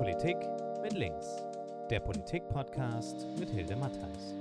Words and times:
Politik 0.00 0.38
mit 0.80 0.94
links. 0.94 1.26
Der 1.90 2.00
Politik-Podcast 2.00 3.26
mit 3.38 3.50
Hilde 3.50 3.76
Mattheis. 3.76 4.34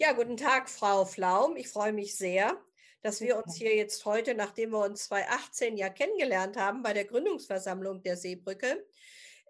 Ja, 0.00 0.10
guten 0.10 0.36
Tag, 0.36 0.68
Frau 0.68 1.04
Flaum. 1.04 1.56
Ich 1.56 1.68
freue 1.68 1.92
mich 1.92 2.16
sehr, 2.16 2.60
dass 3.02 3.20
wir 3.20 3.36
uns 3.36 3.54
hier 3.54 3.76
jetzt 3.76 4.04
heute, 4.04 4.34
nachdem 4.34 4.70
wir 4.70 4.84
uns 4.84 5.04
2018 5.04 5.76
ja 5.76 5.88
kennengelernt 5.88 6.56
haben 6.56 6.82
bei 6.82 6.94
der 6.94 7.04
Gründungsversammlung 7.04 8.02
der 8.02 8.16
Seebrücke, 8.16 8.84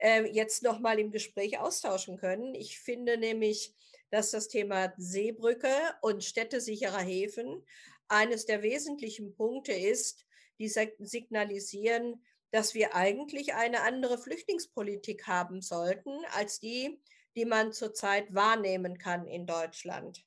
äh, 0.03 0.27
jetzt 0.32 0.62
nochmal 0.62 0.98
im 0.98 1.12
Gespräch 1.12 1.61
austauschen 1.61 2.19
können. 2.19 2.55
Ich 2.55 2.79
finde 2.79 3.16
nämlich, 3.16 3.73
dass 4.11 4.32
das 4.32 4.48
Thema 4.48 4.93
Seebrücke 4.98 5.73
und 6.03 6.23
städtesicherer 6.23 7.00
Häfen 7.00 7.64
eines 8.09 8.45
der 8.45 8.62
wesentlichen 8.62 9.34
Punkte 9.34 9.73
ist, 9.73 10.26
die 10.62 11.07
signalisieren, 11.07 12.22
dass 12.50 12.75
wir 12.75 12.94
eigentlich 12.94 13.54
eine 13.54 13.82
andere 13.82 14.18
Flüchtlingspolitik 14.18 15.26
haben 15.26 15.61
sollten 15.62 16.11
als 16.36 16.61
die, 16.61 17.00
die 17.34 17.44
man 17.44 17.72
zurzeit 17.72 18.34
wahrnehmen 18.34 18.98
kann 18.98 19.26
in 19.26 19.46
Deutschland. 19.46 20.25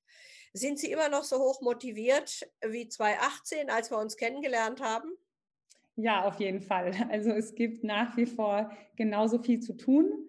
Sind 0.54 0.80
Sie 0.80 0.92
immer 0.92 1.10
noch 1.10 1.24
so 1.24 1.38
hoch 1.38 1.62
motiviert 1.62 2.48
wie 2.66 2.88
2018, 2.88 3.70
als 3.70 3.92
wir 3.92 3.98
uns 3.98 4.18
kennengelernt 4.18 4.82
haben? 4.82 5.12
Ja, 5.98 6.26
auf 6.26 6.40
jeden 6.40 6.62
Fall. 6.62 6.94
Also 7.10 7.30
es 7.32 7.56
gibt 7.56 7.84
nach 7.84 8.18
wie 8.18 8.26
vor 8.26 8.72
genauso 8.96 9.40
viel 9.42 9.60
zu 9.60 9.78
tun. 9.78 10.28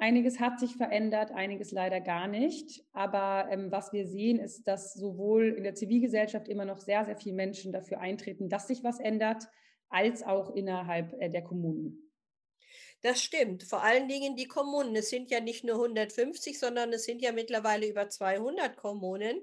Einiges 0.00 0.38
hat 0.38 0.60
sich 0.60 0.76
verändert, 0.76 1.32
einiges 1.32 1.72
leider 1.72 2.00
gar 2.00 2.28
nicht. 2.28 2.84
Aber 2.92 3.48
ähm, 3.50 3.72
was 3.72 3.92
wir 3.92 4.06
sehen, 4.06 4.38
ist, 4.38 4.62
dass 4.68 4.94
sowohl 4.94 5.48
in 5.56 5.64
der 5.64 5.74
Zivilgesellschaft 5.74 6.48
immer 6.48 6.64
noch 6.64 6.78
sehr, 6.78 7.04
sehr 7.04 7.16
viele 7.16 7.34
Menschen 7.34 7.72
dafür 7.72 8.00
eintreten, 8.00 8.48
dass 8.48 8.68
sich 8.68 8.84
was 8.84 9.00
ändert, 9.00 9.48
als 9.88 10.22
auch 10.22 10.54
innerhalb 10.54 11.20
äh, 11.20 11.28
der 11.28 11.42
Kommunen. 11.42 12.07
Das 13.02 13.22
stimmt. 13.22 13.62
Vor 13.62 13.82
allen 13.82 14.08
Dingen 14.08 14.34
die 14.34 14.48
Kommunen. 14.48 14.96
Es 14.96 15.10
sind 15.10 15.30
ja 15.30 15.40
nicht 15.40 15.62
nur 15.62 15.76
150, 15.76 16.58
sondern 16.58 16.92
es 16.92 17.04
sind 17.04 17.22
ja 17.22 17.30
mittlerweile 17.30 17.86
über 17.86 18.08
200 18.08 18.76
Kommunen, 18.76 19.40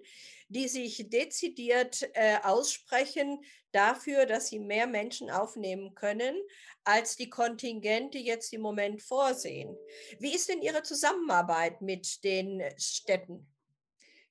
die 0.50 0.68
sich 0.68 1.10
dezidiert 1.10 2.10
äh, 2.14 2.38
aussprechen 2.44 3.40
dafür, 3.72 4.26
dass 4.26 4.48
sie 4.48 4.60
mehr 4.60 4.88
Menschen 4.88 5.30
aufnehmen 5.30 5.96
können, 5.96 6.36
als 6.84 7.16
die 7.16 7.30
Kontingente 7.30 8.18
jetzt 8.18 8.54
im 8.54 8.62
Moment 8.62 9.02
vorsehen. 9.02 9.76
Wie 10.20 10.36
ist 10.36 10.50
denn 10.50 10.62
Ihre 10.62 10.84
Zusammenarbeit 10.84 11.82
mit 11.82 12.24
den 12.24 12.62
Städten? 12.78 13.48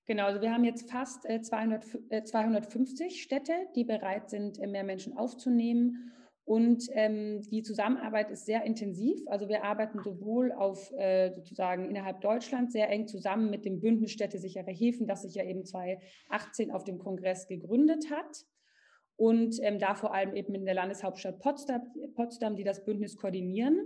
Genau, 0.06 0.26
also 0.26 0.42
wir 0.42 0.52
haben 0.52 0.64
jetzt 0.64 0.90
fast 0.90 1.22
200, 1.22 1.84
äh, 2.10 2.24
250 2.24 3.06
äh, 3.06 3.10
Städte, 3.10 3.52
die 3.74 3.84
bereit 3.84 4.28
sind, 4.28 4.58
äh, 4.60 4.66
mehr 4.66 4.84
Menschen 4.84 5.16
aufzunehmen. 5.16 6.12
Und 6.44 6.84
ähm, 6.92 7.40
die 7.50 7.62
Zusammenarbeit 7.62 8.30
ist 8.30 8.44
sehr 8.44 8.64
intensiv. 8.64 9.18
Also 9.26 9.48
wir 9.48 9.64
arbeiten 9.64 10.00
sowohl 10.02 10.52
auf 10.52 10.92
äh, 10.92 11.32
sozusagen 11.32 11.88
innerhalb 11.88 12.20
Deutschlands 12.20 12.74
sehr 12.74 12.90
eng 12.90 13.06
zusammen 13.06 13.48
mit 13.48 13.64
dem 13.64 13.80
Bündnis 13.80 14.12
Städte 14.12 14.38
sichere 14.38 14.70
Häfen, 14.70 15.06
das 15.06 15.22
sich 15.22 15.34
ja 15.34 15.44
eben 15.44 15.64
2018 15.64 16.70
auf 16.70 16.84
dem 16.84 16.98
Kongress 16.98 17.46
gegründet 17.46 18.10
hat. 18.10 18.44
Und 19.16 19.58
ähm, 19.62 19.78
da 19.78 19.94
vor 19.94 20.12
allem 20.12 20.34
eben 20.34 20.54
in 20.54 20.66
der 20.66 20.74
Landeshauptstadt 20.74 21.38
Potsdam, 21.38 21.82
Potsdam, 22.14 22.56
die 22.56 22.64
das 22.64 22.84
Bündnis 22.84 23.16
koordinieren. 23.16 23.78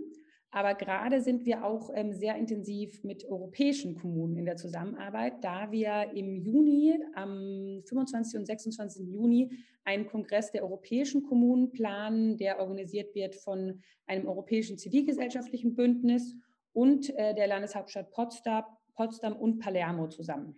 Aber 0.51 0.75
gerade 0.75 1.21
sind 1.21 1.45
wir 1.45 1.65
auch 1.65 1.91
ähm, 1.95 2.15
sehr 2.15 2.37
intensiv 2.37 3.05
mit 3.05 3.27
europäischen 3.27 3.95
Kommunen 3.97 4.37
in 4.37 4.47
der 4.47 4.57
Zusammenarbeit, 4.57 5.45
da 5.45 5.71
wir 5.71 6.11
im 6.15 6.37
Juni, 6.37 6.99
am 7.15 7.83
25. 7.85 8.39
und 8.39 8.47
26. 8.47 9.09
Juni, 9.09 9.51
einen 9.85 10.07
Kongress 10.07 10.51
der 10.51 10.63
europäischen 10.63 11.23
Kommunen 11.23 11.71
planen, 11.71 12.39
der 12.39 12.61
organisiert 12.61 13.15
wird 13.15 13.35
von 13.35 13.83
einem 14.07 14.27
europäischen 14.27 14.79
zivilgesellschaftlichen 14.79 15.75
Bündnis 15.75 16.35
und 16.73 17.11
äh, 17.17 17.35
der 17.35 17.47
Landeshauptstadt 17.47 18.11
Potsdam, 18.11 18.65
Potsdam 18.95 19.37
und 19.37 19.59
Palermo 19.59 20.09
zusammen. 20.09 20.57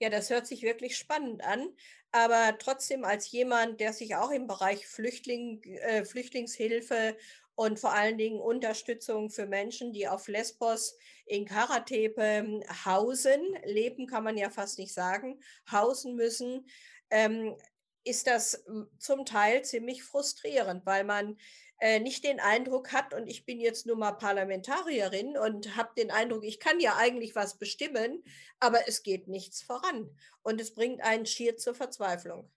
Ja, 0.00 0.10
das 0.10 0.28
hört 0.30 0.46
sich 0.46 0.62
wirklich 0.62 0.96
spannend 0.96 1.42
an. 1.44 1.68
Aber 2.12 2.56
trotzdem 2.58 3.04
als 3.04 3.30
jemand, 3.30 3.80
der 3.80 3.92
sich 3.92 4.14
auch 4.16 4.30
im 4.30 4.46
Bereich 4.46 4.86
Flüchtling, 4.86 5.62
äh, 5.62 6.04
Flüchtlingshilfe 6.04 7.16
und 7.54 7.78
vor 7.80 7.92
allen 7.92 8.18
Dingen 8.18 8.38
Unterstützung 8.40 9.30
für 9.30 9.46
Menschen, 9.46 9.92
die 9.92 10.08
auf 10.08 10.28
Lesbos 10.28 10.96
in 11.24 11.46
Karatepe 11.46 12.38
hm, 12.38 12.62
hausen, 12.84 13.40
leben 13.64 14.06
kann 14.06 14.24
man 14.24 14.36
ja 14.36 14.50
fast 14.50 14.78
nicht 14.78 14.92
sagen, 14.92 15.40
hausen 15.70 16.14
müssen, 16.16 16.68
ähm, 17.10 17.56
ist 18.04 18.26
das 18.26 18.62
hm, 18.66 18.88
zum 18.98 19.24
Teil 19.24 19.64
ziemlich 19.64 20.02
frustrierend, 20.04 20.84
weil 20.86 21.04
man 21.04 21.38
äh, 21.78 22.00
nicht 22.00 22.24
den 22.24 22.40
Eindruck 22.40 22.92
hat, 22.92 23.12
und 23.14 23.28
ich 23.28 23.44
bin 23.44 23.60
jetzt 23.60 23.86
nur 23.86 23.96
mal 23.96 24.12
Parlamentarierin 24.12 25.36
und 25.36 25.76
habe 25.76 25.90
den 25.96 26.10
Eindruck, 26.10 26.44
ich 26.44 26.58
kann 26.58 26.80
ja 26.80 26.96
eigentlich 26.96 27.34
was 27.34 27.58
bestimmen, 27.58 28.22
aber 28.60 28.78
es 28.88 29.02
geht 29.02 29.28
nichts 29.28 29.62
voran 29.62 30.10
und 30.42 30.60
es 30.60 30.74
bringt 30.74 31.02
einen 31.02 31.26
schier 31.26 31.56
zur 31.56 31.74
Verzweiflung. 31.74 32.50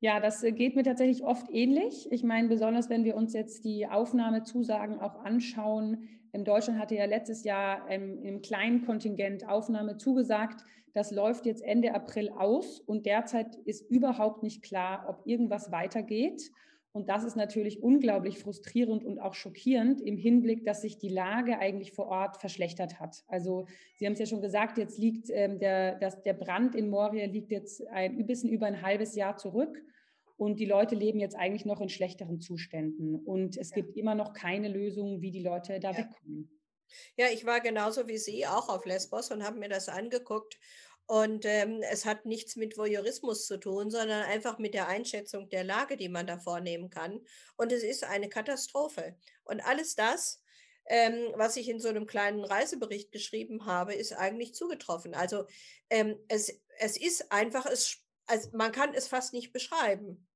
Ja, 0.00 0.18
das 0.18 0.42
äh, 0.42 0.50
geht 0.50 0.74
mir 0.74 0.82
tatsächlich 0.82 1.22
oft 1.22 1.48
ähnlich. 1.50 2.10
Ich 2.10 2.24
meine, 2.24 2.48
besonders 2.48 2.90
wenn 2.90 3.04
wir 3.04 3.14
uns 3.14 3.32
jetzt 3.34 3.64
die 3.64 3.86
Aufnahmezusagen 3.86 5.00
auch 5.00 5.24
anschauen. 5.24 6.08
In 6.32 6.44
Deutschland 6.44 6.80
hatte 6.80 6.96
ja 6.96 7.04
letztes 7.04 7.44
Jahr 7.44 7.88
ähm, 7.88 8.20
im 8.24 8.42
kleinen 8.42 8.84
Kontingent 8.84 9.48
Aufnahme 9.48 9.98
zugesagt. 9.98 10.64
Das 10.92 11.12
läuft 11.12 11.46
jetzt 11.46 11.62
Ende 11.62 11.94
April 11.94 12.30
aus 12.30 12.80
und 12.80 13.06
derzeit 13.06 13.54
ist 13.64 13.88
überhaupt 13.90 14.42
nicht 14.42 14.62
klar, 14.62 15.06
ob 15.08 15.26
irgendwas 15.26 15.70
weitergeht. 15.70 16.50
Und 16.92 17.08
das 17.08 17.24
ist 17.24 17.36
natürlich 17.36 17.82
unglaublich 17.82 18.38
frustrierend 18.38 19.02
und 19.02 19.18
auch 19.18 19.34
schockierend 19.34 20.02
im 20.02 20.18
Hinblick, 20.18 20.64
dass 20.64 20.82
sich 20.82 20.98
die 20.98 21.08
Lage 21.08 21.58
eigentlich 21.58 21.92
vor 21.92 22.06
Ort 22.08 22.36
verschlechtert 22.36 23.00
hat. 23.00 23.24
Also 23.28 23.66
Sie 23.96 24.04
haben 24.04 24.12
es 24.12 24.18
ja 24.18 24.26
schon 24.26 24.42
gesagt, 24.42 24.76
jetzt 24.76 24.98
liegt 24.98 25.30
ähm, 25.30 25.58
der, 25.58 25.96
das, 25.96 26.22
der 26.22 26.34
Brand 26.34 26.74
in 26.74 26.90
Moria 26.90 27.26
liegt 27.26 27.50
jetzt 27.50 27.86
ein 27.88 28.26
bisschen 28.26 28.50
über 28.50 28.66
ein 28.66 28.82
halbes 28.82 29.14
Jahr 29.14 29.38
zurück. 29.38 29.82
Und 30.36 30.58
die 30.58 30.66
Leute 30.66 30.94
leben 30.94 31.20
jetzt 31.20 31.36
eigentlich 31.36 31.64
noch 31.64 31.80
in 31.80 31.88
schlechteren 31.88 32.40
Zuständen. 32.40 33.14
Und 33.14 33.56
es 33.56 33.70
ja. 33.70 33.76
gibt 33.76 33.96
immer 33.96 34.14
noch 34.14 34.32
keine 34.32 34.68
Lösung, 34.68 35.22
wie 35.22 35.30
die 35.30 35.42
Leute 35.42 35.80
da 35.80 35.92
ja. 35.92 35.98
wegkommen. 35.98 36.50
Ja, 37.16 37.26
ich 37.32 37.46
war 37.46 37.60
genauso 37.60 38.06
wie 38.08 38.18
Sie 38.18 38.46
auch 38.46 38.68
auf 38.68 38.84
Lesbos 38.84 39.30
und 39.30 39.42
habe 39.44 39.58
mir 39.58 39.68
das 39.68 39.88
angeguckt. 39.88 40.58
Und 41.12 41.44
ähm, 41.44 41.82
es 41.82 42.06
hat 42.06 42.24
nichts 42.24 42.56
mit 42.56 42.78
Voyeurismus 42.78 43.46
zu 43.46 43.58
tun, 43.58 43.90
sondern 43.90 44.22
einfach 44.22 44.56
mit 44.56 44.72
der 44.72 44.88
Einschätzung 44.88 45.50
der 45.50 45.62
Lage, 45.62 45.98
die 45.98 46.08
man 46.08 46.26
da 46.26 46.38
vornehmen 46.38 46.88
kann. 46.88 47.20
Und 47.58 47.70
es 47.70 47.82
ist 47.82 48.04
eine 48.04 48.30
Katastrophe. 48.30 49.14
Und 49.44 49.60
alles 49.60 49.94
das, 49.94 50.42
ähm, 50.86 51.30
was 51.34 51.58
ich 51.58 51.68
in 51.68 51.80
so 51.80 51.90
einem 51.90 52.06
kleinen 52.06 52.42
Reisebericht 52.42 53.12
geschrieben 53.12 53.66
habe, 53.66 53.92
ist 53.92 54.14
eigentlich 54.14 54.54
zugetroffen. 54.54 55.14
Also 55.14 55.44
ähm, 55.90 56.18
es, 56.28 56.58
es 56.78 56.96
ist 56.96 57.30
einfach, 57.30 57.66
es, 57.66 57.98
also 58.24 58.48
man 58.54 58.72
kann 58.72 58.94
es 58.94 59.06
fast 59.06 59.34
nicht 59.34 59.52
beschreiben. 59.52 60.26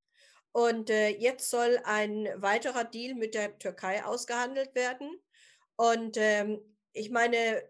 Und 0.52 0.90
äh, 0.90 1.08
jetzt 1.08 1.48
soll 1.48 1.80
ein 1.84 2.28
weiterer 2.36 2.84
Deal 2.84 3.14
mit 3.14 3.34
der 3.34 3.58
Türkei 3.58 4.04
ausgehandelt 4.04 4.74
werden. 4.74 5.10
Und 5.76 6.18
ähm, 6.18 6.60
ich 6.92 7.08
meine, 7.08 7.62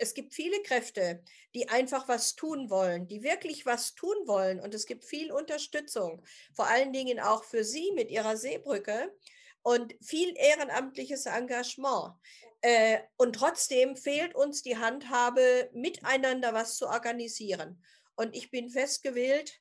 es 0.00 0.14
gibt 0.14 0.32
viele 0.32 0.62
Kräfte, 0.62 1.22
die 1.54 1.68
einfach 1.68 2.08
was 2.08 2.34
tun 2.34 2.70
wollen, 2.70 3.06
die 3.06 3.22
wirklich 3.22 3.66
was 3.66 3.94
tun 3.94 4.16
wollen. 4.26 4.58
Und 4.58 4.74
es 4.74 4.86
gibt 4.86 5.04
viel 5.04 5.30
Unterstützung, 5.30 6.24
vor 6.54 6.66
allen 6.66 6.92
Dingen 6.92 7.20
auch 7.20 7.44
für 7.44 7.64
Sie 7.64 7.92
mit 7.92 8.10
Ihrer 8.10 8.36
Seebrücke 8.36 9.14
und 9.62 9.94
viel 10.02 10.34
ehrenamtliches 10.36 11.26
Engagement. 11.26 12.14
Äh, 12.62 13.00
und 13.18 13.34
trotzdem 13.34 13.94
fehlt 13.94 14.34
uns 14.34 14.62
die 14.62 14.78
Handhabe, 14.78 15.68
miteinander 15.74 16.54
was 16.54 16.76
zu 16.76 16.86
organisieren. 16.88 17.82
Und 18.16 18.34
ich 18.34 18.50
bin 18.50 18.70
festgewillt, 18.70 19.60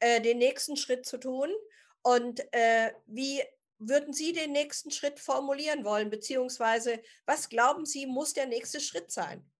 äh, 0.00 0.20
den 0.20 0.38
nächsten 0.38 0.76
Schritt 0.76 1.06
zu 1.06 1.18
tun. 1.18 1.50
Und 2.02 2.40
äh, 2.52 2.92
wie 3.06 3.42
würden 3.78 4.12
Sie 4.12 4.34
den 4.34 4.52
nächsten 4.52 4.90
Schritt 4.90 5.18
formulieren 5.18 5.84
wollen? 5.84 6.10
Beziehungsweise, 6.10 7.00
was 7.24 7.48
glauben 7.48 7.86
Sie, 7.86 8.04
muss 8.04 8.34
der 8.34 8.46
nächste 8.46 8.80
Schritt 8.80 9.10
sein? 9.10 9.50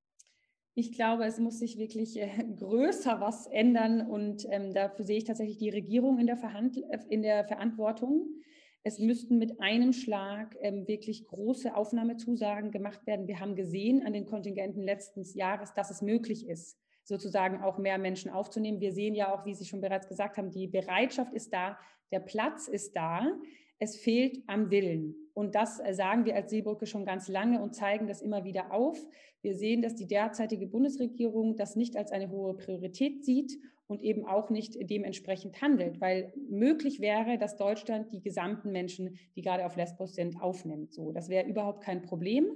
Ich 0.74 0.92
glaube, 0.92 1.24
es 1.24 1.38
muss 1.38 1.58
sich 1.58 1.78
wirklich 1.78 2.20
äh, 2.20 2.28
größer 2.58 3.20
was 3.20 3.46
ändern 3.46 4.08
und 4.08 4.46
ähm, 4.50 4.72
dafür 4.72 5.04
sehe 5.04 5.18
ich 5.18 5.24
tatsächlich 5.24 5.58
die 5.58 5.70
Regierung 5.70 6.18
in 6.18 6.26
der, 6.26 6.36
Verhandl 6.36 6.84
äh, 6.90 6.98
in 7.08 7.22
der 7.22 7.44
Verantwortung. 7.44 8.28
Es 8.82 8.98
müssten 8.98 9.36
mit 9.36 9.60
einem 9.60 9.92
Schlag 9.92 10.56
ähm, 10.62 10.86
wirklich 10.88 11.26
große 11.26 11.74
Aufnahmezusagen 11.74 12.70
gemacht 12.70 13.06
werden. 13.06 13.26
Wir 13.28 13.40
haben 13.40 13.54
gesehen 13.54 14.06
an 14.06 14.14
den 14.14 14.24
Kontingenten 14.24 14.82
letzten 14.82 15.22
Jahres, 15.22 15.74
dass 15.74 15.90
es 15.90 16.00
möglich 16.00 16.48
ist, 16.48 16.78
sozusagen 17.04 17.62
auch 17.62 17.76
mehr 17.76 17.98
Menschen 17.98 18.30
aufzunehmen. 18.30 18.80
Wir 18.80 18.92
sehen 18.92 19.14
ja 19.14 19.34
auch, 19.34 19.44
wie 19.44 19.54
Sie 19.54 19.66
schon 19.66 19.82
bereits 19.82 20.08
gesagt 20.08 20.38
haben, 20.38 20.50
die 20.50 20.66
Bereitschaft 20.66 21.34
ist 21.34 21.52
da, 21.52 21.78
der 22.10 22.20
Platz 22.20 22.68
ist 22.68 22.96
da. 22.96 23.26
Es 23.80 23.96
fehlt 23.96 24.42
am 24.46 24.70
Willen. 24.70 25.16
Und 25.34 25.54
das 25.54 25.80
äh, 25.80 25.94
sagen 25.94 26.26
wir 26.26 26.36
als 26.36 26.50
Seebrücke 26.50 26.86
schon 26.86 27.04
ganz 27.04 27.28
lange 27.28 27.62
und 27.62 27.74
zeigen 27.74 28.06
das 28.06 28.20
immer 28.20 28.44
wieder 28.44 28.72
auf. 28.72 28.98
Wir 29.42 29.54
sehen, 29.54 29.80
dass 29.80 29.94
die 29.94 30.06
derzeitige 30.06 30.66
Bundesregierung 30.66 31.56
das 31.56 31.76
nicht 31.76 31.96
als 31.96 32.12
eine 32.12 32.30
hohe 32.30 32.54
Priorität 32.54 33.24
sieht 33.24 33.58
und 33.86 34.02
eben 34.02 34.26
auch 34.26 34.50
nicht 34.50 34.76
dementsprechend 34.78 35.62
handelt, 35.62 36.00
weil 36.00 36.32
möglich 36.48 37.00
wäre, 37.00 37.38
dass 37.38 37.56
Deutschland 37.56 38.12
die 38.12 38.20
gesamten 38.20 38.70
Menschen, 38.70 39.18
die 39.34 39.42
gerade 39.42 39.64
auf 39.64 39.76
Lesbos 39.76 40.14
sind, 40.14 40.40
aufnimmt. 40.40 40.92
So, 40.92 41.10
das 41.10 41.28
wäre 41.30 41.48
überhaupt 41.48 41.82
kein 41.82 42.02
Problem. 42.02 42.46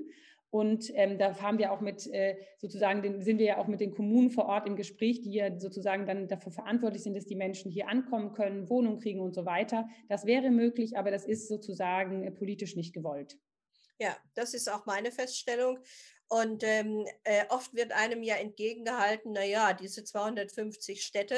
Und 0.55 0.93
ähm, 0.95 1.19
da 1.19 1.37
haben 1.41 1.59
wir 1.59 1.73
auch 1.73 1.81
mit 1.81 2.07
äh, 2.13 2.37
sozusagen, 2.59 3.03
den, 3.03 3.21
sind 3.23 3.39
wir 3.39 3.47
ja 3.47 3.59
auch 3.59 3.67
mit 3.67 3.81
den 3.81 3.93
Kommunen 3.93 4.31
vor 4.31 4.47
Ort 4.47 4.69
im 4.69 4.77
Gespräch, 4.77 5.21
die 5.21 5.33
ja 5.33 5.59
sozusagen 5.59 6.07
dann 6.07 6.29
dafür 6.29 6.53
verantwortlich 6.53 7.03
sind, 7.03 7.17
dass 7.17 7.27
die 7.27 7.35
Menschen 7.35 7.73
hier 7.73 7.89
ankommen 7.89 8.35
können, 8.35 8.71
Wohnung 8.71 9.01
kriegen 9.01 9.19
und 9.19 9.35
so 9.35 9.47
weiter. 9.47 9.89
Das 10.09 10.27
wäre 10.27 10.53
möglich, 10.53 10.97
aber 10.97 11.11
das 11.11 11.25
ist 11.25 11.49
sozusagen 11.49 12.23
äh, 12.23 12.31
politisch 12.31 12.77
nicht 12.77 12.95
gewollt. 12.95 13.37
Ja, 13.99 14.17
das 14.35 14.55
ist 14.55 14.71
auch 14.71 14.87
meine 14.87 15.11
Feststellung. 15.11 15.81
Und 16.29 16.63
ähm, 16.63 17.05
äh, 17.25 17.47
oft 17.49 17.75
wird 17.75 17.91
einem 17.91 18.23
ja 18.23 18.37
entgegengehalten, 18.37 19.33
naja, 19.33 19.73
diese 19.73 20.05
250 20.05 21.03
Städte, 21.03 21.35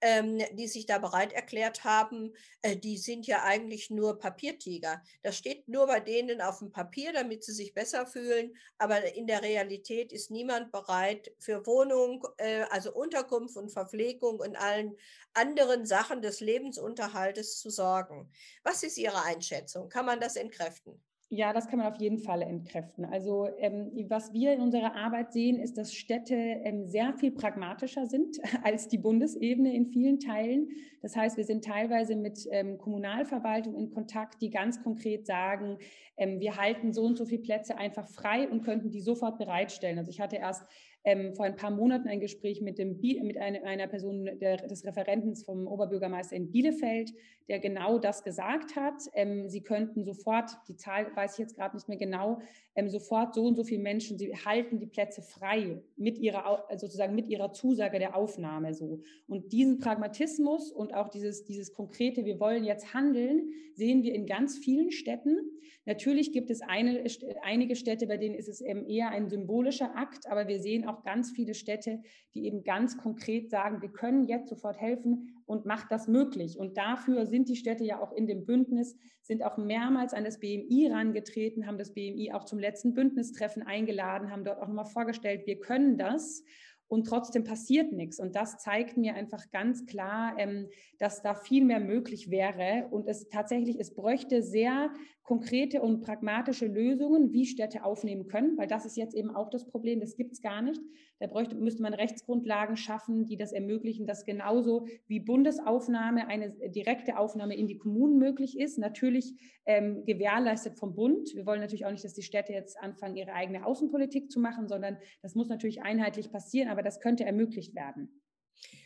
ähm, 0.00 0.42
die 0.52 0.68
sich 0.68 0.86
da 0.86 0.98
bereit 0.98 1.32
erklärt 1.32 1.84
haben, 1.84 2.34
äh, 2.62 2.76
die 2.76 2.98
sind 2.98 3.26
ja 3.26 3.42
eigentlich 3.42 3.90
nur 3.90 4.18
Papiertiger. 4.18 5.02
Das 5.22 5.36
steht 5.36 5.68
nur 5.68 5.86
bei 5.86 6.00
denen 6.00 6.40
auf 6.40 6.58
dem 6.58 6.70
Papier, 6.70 7.12
damit 7.12 7.44
sie 7.44 7.52
sich 7.52 7.74
besser 7.74 8.06
fühlen. 8.06 8.56
Aber 8.78 9.14
in 9.14 9.26
der 9.26 9.42
Realität 9.42 10.12
ist 10.12 10.30
niemand 10.30 10.72
bereit, 10.72 11.32
für 11.38 11.66
Wohnung, 11.66 12.26
äh, 12.38 12.62
also 12.70 12.92
Unterkunft 12.92 13.56
und 13.56 13.70
Verpflegung 13.70 14.40
und 14.40 14.56
allen 14.56 14.96
anderen 15.32 15.86
Sachen 15.86 16.22
des 16.22 16.40
Lebensunterhaltes 16.40 17.58
zu 17.58 17.70
sorgen. 17.70 18.30
Was 18.62 18.82
ist 18.82 18.98
Ihre 18.98 19.22
Einschätzung? 19.22 19.88
Kann 19.88 20.06
man 20.06 20.20
das 20.20 20.36
entkräften? 20.36 21.02
Ja, 21.36 21.52
das 21.52 21.66
kann 21.66 21.80
man 21.80 21.92
auf 21.92 22.00
jeden 22.00 22.18
Fall 22.18 22.42
entkräften. 22.42 23.04
Also 23.04 23.48
ähm, 23.58 23.90
was 24.08 24.32
wir 24.32 24.52
in 24.52 24.60
unserer 24.60 24.94
Arbeit 24.94 25.32
sehen, 25.32 25.58
ist, 25.58 25.76
dass 25.76 25.92
Städte 25.92 26.36
ähm, 26.36 26.86
sehr 26.86 27.12
viel 27.14 27.32
pragmatischer 27.32 28.06
sind 28.06 28.38
als 28.62 28.86
die 28.86 28.98
Bundesebene 28.98 29.74
in 29.74 29.86
vielen 29.86 30.20
Teilen. 30.20 30.68
Das 31.02 31.16
heißt, 31.16 31.36
wir 31.36 31.44
sind 31.44 31.64
teilweise 31.64 32.14
mit 32.14 32.46
ähm, 32.52 32.78
Kommunalverwaltung 32.78 33.74
in 33.74 33.90
Kontakt, 33.90 34.42
die 34.42 34.50
ganz 34.50 34.80
konkret 34.80 35.26
sagen, 35.26 35.78
ähm, 36.16 36.38
wir 36.38 36.56
halten 36.56 36.92
so 36.92 37.02
und 37.02 37.18
so 37.18 37.24
viele 37.24 37.42
Plätze 37.42 37.78
einfach 37.78 38.06
frei 38.06 38.48
und 38.48 38.62
könnten 38.62 38.92
die 38.92 39.00
sofort 39.00 39.36
bereitstellen. 39.36 39.98
Also 39.98 40.10
ich 40.10 40.20
hatte 40.20 40.36
erst 40.36 40.64
ähm, 41.04 41.34
vor 41.34 41.44
ein 41.44 41.56
paar 41.56 41.70
Monaten 41.70 42.08
ein 42.08 42.20
Gespräch 42.20 42.60
mit, 42.62 42.78
dem, 42.78 42.98
mit 43.00 43.36
einer, 43.36 43.86
Person 43.86 44.24
der, 44.40 44.56
des 44.56 44.84
Referentens 44.84 45.44
vom 45.44 45.66
Oberbürgermeister 45.66 46.34
in 46.34 46.50
Bielefeld, 46.50 47.12
der 47.48 47.58
genau 47.58 47.98
das 47.98 48.24
gesagt 48.24 48.74
hat. 48.74 49.02
Ähm, 49.12 49.48
sie 49.48 49.62
könnten 49.62 50.04
sofort, 50.04 50.50
die 50.68 50.76
Zahl 50.76 51.14
weiß 51.14 51.34
ich 51.34 51.38
jetzt 51.38 51.56
gerade 51.56 51.76
nicht 51.76 51.88
mehr 51.88 51.98
genau, 51.98 52.40
ähm, 52.76 52.88
sofort 52.88 53.34
so 53.34 53.44
und 53.44 53.54
so 53.54 53.64
viele 53.64 53.82
Menschen, 53.82 54.18
sie 54.18 54.34
halten 54.34 54.78
die 54.78 54.86
Plätze 54.86 55.22
frei 55.22 55.82
mit 55.96 56.18
ihrer, 56.18 56.66
sozusagen 56.76 57.14
mit 57.14 57.28
ihrer 57.28 57.52
Zusage 57.52 57.98
der 57.98 58.16
Aufnahme 58.16 58.74
so. 58.74 59.00
Und 59.26 59.52
diesen 59.52 59.78
Pragmatismus 59.78 60.72
und 60.72 60.94
auch 60.94 61.08
dieses, 61.08 61.44
dieses 61.44 61.72
konkrete, 61.72 62.24
wir 62.24 62.40
wollen 62.40 62.64
jetzt 62.64 62.92
handeln, 62.94 63.50
sehen 63.74 64.02
wir 64.02 64.14
in 64.14 64.26
ganz 64.26 64.58
vielen 64.58 64.90
Städten. 64.90 65.38
Natürlich 65.86 66.32
gibt 66.32 66.50
es 66.50 66.62
eine, 66.62 67.04
einige 67.42 67.76
Städte, 67.76 68.06
bei 68.06 68.16
denen 68.16 68.34
ist 68.34 68.48
es 68.48 68.60
eben 68.60 68.86
eher 68.86 69.10
ein 69.10 69.28
symbolischer 69.28 69.96
Akt, 69.96 70.26
aber 70.28 70.48
wir 70.48 70.58
sehen 70.60 70.86
auch 70.86 71.02
ganz 71.02 71.30
viele 71.30 71.54
Städte, 71.54 72.02
die 72.34 72.46
eben 72.46 72.64
ganz 72.64 72.96
konkret 72.96 73.50
sagen, 73.50 73.82
wir 73.82 73.90
können 73.90 74.24
jetzt 74.24 74.48
sofort 74.48 74.80
helfen 74.80 75.42
und 75.46 75.66
macht 75.66 75.90
das 75.90 76.08
möglich. 76.08 76.58
Und 76.58 76.76
dafür 76.76 77.26
sind 77.26 77.48
die 77.48 77.56
Städte 77.56 77.84
ja 77.84 78.00
auch 78.00 78.12
in 78.12 78.26
dem 78.26 78.46
Bündnis, 78.46 78.96
sind 79.22 79.42
auch 79.42 79.56
mehrmals 79.56 80.14
an 80.14 80.24
das 80.24 80.40
BMI 80.40 80.88
rangetreten, 80.90 81.66
haben 81.66 81.78
das 81.78 81.92
BMI 81.92 82.32
auch 82.32 82.44
zum 82.44 82.58
letzten 82.58 82.94
Bündnistreffen 82.94 83.62
eingeladen, 83.62 84.30
haben 84.30 84.44
dort 84.44 84.60
auch 84.60 84.68
nochmal 84.68 84.86
vorgestellt, 84.86 85.46
wir 85.46 85.60
können 85.60 85.98
das 85.98 86.42
und 86.88 87.06
trotzdem 87.06 87.44
passiert 87.44 87.92
nichts. 87.92 88.20
Und 88.20 88.36
das 88.36 88.58
zeigt 88.58 88.96
mir 88.96 89.14
einfach 89.14 89.50
ganz 89.50 89.86
klar, 89.86 90.34
ähm, 90.38 90.68
dass 90.98 91.22
da 91.22 91.34
viel 91.34 91.64
mehr 91.64 91.80
möglich 91.80 92.30
wäre. 92.30 92.88
Und 92.90 93.08
es 93.08 93.28
tatsächlich, 93.28 93.80
es 93.80 93.94
bräuchte 93.94 94.42
sehr 94.42 94.92
konkrete 95.22 95.80
und 95.80 96.02
pragmatische 96.02 96.66
Lösungen, 96.66 97.32
wie 97.32 97.46
Städte 97.46 97.84
aufnehmen 97.84 98.26
können, 98.28 98.58
weil 98.58 98.68
das 98.68 98.84
ist 98.84 98.96
jetzt 98.96 99.14
eben 99.14 99.34
auch 99.34 99.48
das 99.48 99.66
Problem, 99.66 100.00
das 100.00 100.16
gibt 100.16 100.32
es 100.32 100.42
gar 100.42 100.60
nicht. 100.60 100.80
Da 101.24 101.30
bräuchte, 101.30 101.54
müsste 101.54 101.80
man 101.80 101.94
Rechtsgrundlagen 101.94 102.76
schaffen, 102.76 103.24
die 103.24 103.38
das 103.38 103.52
ermöglichen, 103.52 104.06
dass 104.06 104.26
genauso 104.26 104.86
wie 105.06 105.20
Bundesaufnahme 105.20 106.26
eine 106.26 106.50
direkte 106.68 107.16
Aufnahme 107.16 107.56
in 107.56 107.66
die 107.66 107.78
Kommunen 107.78 108.18
möglich 108.18 108.58
ist, 108.58 108.76
natürlich 108.76 109.32
ähm, 109.64 110.04
gewährleistet 110.04 110.78
vom 110.78 110.94
Bund. 110.94 111.34
Wir 111.34 111.46
wollen 111.46 111.62
natürlich 111.62 111.86
auch 111.86 111.90
nicht, 111.90 112.04
dass 112.04 112.12
die 112.12 112.22
Städte 112.22 112.52
jetzt 112.52 112.78
anfangen, 112.78 113.16
ihre 113.16 113.32
eigene 113.32 113.64
Außenpolitik 113.64 114.30
zu 114.30 114.38
machen, 114.38 114.68
sondern 114.68 114.98
das 115.22 115.34
muss 115.34 115.48
natürlich 115.48 115.80
einheitlich 115.80 116.30
passieren, 116.30 116.68
aber 116.68 116.82
das 116.82 117.00
könnte 117.00 117.24
ermöglicht 117.24 117.74
werden. 117.74 118.20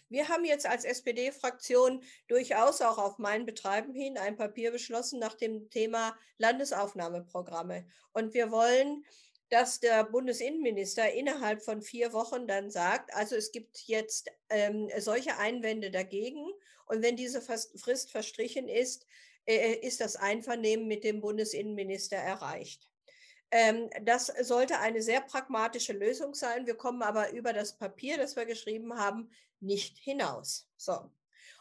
Wir 0.09 0.29
haben 0.29 0.45
jetzt 0.45 0.67
als 0.67 0.85
SPD-Fraktion 0.85 2.03
durchaus 2.29 2.81
auch 2.83 2.99
auf 2.99 3.19
mein 3.19 3.47
Betreiben 3.47 3.93
hin 3.93 4.17
ein 4.17 4.37
Papier 4.37 4.71
beschlossen 4.71 5.19
nach 5.19 5.35
dem 5.35 5.69
Thema 5.71 6.17
Landesaufnahmeprogramme. 6.39 7.85
Und 8.13 8.33
wir 8.33 8.53
wollen, 8.53 9.05
dass 9.51 9.81
der 9.81 10.05
Bundesinnenminister 10.05 11.13
innerhalb 11.13 11.63
von 11.63 11.81
vier 11.83 12.13
Wochen 12.13 12.47
dann 12.47 12.71
sagt, 12.71 13.15
also 13.15 13.37
es 13.37 13.53
gibt 13.53 13.79
jetzt 13.87 14.31
ähm, 14.51 14.91
solche 14.99 15.39
Einwände 15.39 15.91
dagegen. 15.91 16.47
Und 16.87 17.03
wenn 17.03 17.17
diese 17.17 17.41
Frist 17.41 18.11
verstrichen 18.11 18.69
ist, 18.69 19.07
äh, 19.47 19.75
ist 19.75 20.01
das 20.01 20.17
Einvernehmen 20.17 20.87
mit 20.87 21.05
dem 21.05 21.21
Bundesinnenminister 21.21 22.17
erreicht. 22.17 22.89
Ähm, 23.51 23.89
das 24.03 24.27
sollte 24.27 24.79
eine 24.79 25.01
sehr 25.01 25.23
pragmatische 25.23 25.95
Lösung 25.95 26.35
sein. 26.35 26.67
Wir 26.67 26.75
kommen 26.77 27.03
aber 27.03 27.33
über 27.33 27.53
das 27.55 27.77
Papier, 27.77 28.19
das 28.19 28.37
wir 28.37 28.45
geschrieben 28.45 28.95
haben, 28.99 29.31
nicht 29.61 29.97
hinaus. 29.99 30.69
So. 30.77 31.11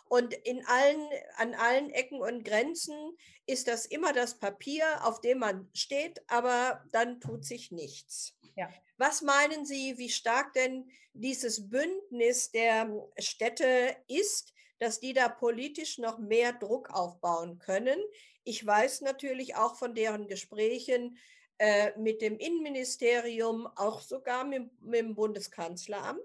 Und 0.09 0.33
in 0.33 0.65
allen, 0.65 1.09
an 1.35 1.53
allen 1.55 1.89
Ecken 1.91 2.21
und 2.21 2.43
Grenzen 2.43 3.17
ist 3.45 3.67
das 3.67 3.85
immer 3.85 4.13
das 4.13 4.39
Papier, 4.39 4.83
auf 5.03 5.21
dem 5.21 5.39
man 5.39 5.69
steht, 5.73 6.21
aber 6.27 6.83
dann 6.91 7.19
tut 7.19 7.45
sich 7.45 7.71
nichts. 7.71 8.37
Ja. 8.55 8.69
Was 8.97 9.21
meinen 9.21 9.65
Sie, 9.65 9.97
wie 9.97 10.09
stark 10.09 10.53
denn 10.53 10.89
dieses 11.13 11.69
Bündnis 11.69 12.51
der 12.51 12.91
Städte 13.19 13.95
ist, 14.07 14.53
dass 14.79 14.99
die 14.99 15.13
da 15.13 15.29
politisch 15.29 15.97
noch 15.97 16.17
mehr 16.17 16.53
Druck 16.53 16.89
aufbauen 16.89 17.59
können? 17.59 17.99
Ich 18.43 18.65
weiß 18.65 19.01
natürlich 19.01 19.55
auch 19.55 19.75
von 19.75 19.93
deren 19.93 20.27
Gesprächen 20.27 21.17
äh, 21.59 21.97
mit 21.97 22.21
dem 22.21 22.37
Innenministerium, 22.37 23.67
auch 23.75 24.01
sogar 24.01 24.43
mit, 24.43 24.71
mit 24.81 24.99
dem 24.99 25.15
Bundeskanzleramt. 25.15 26.19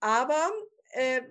Aber 0.00 0.50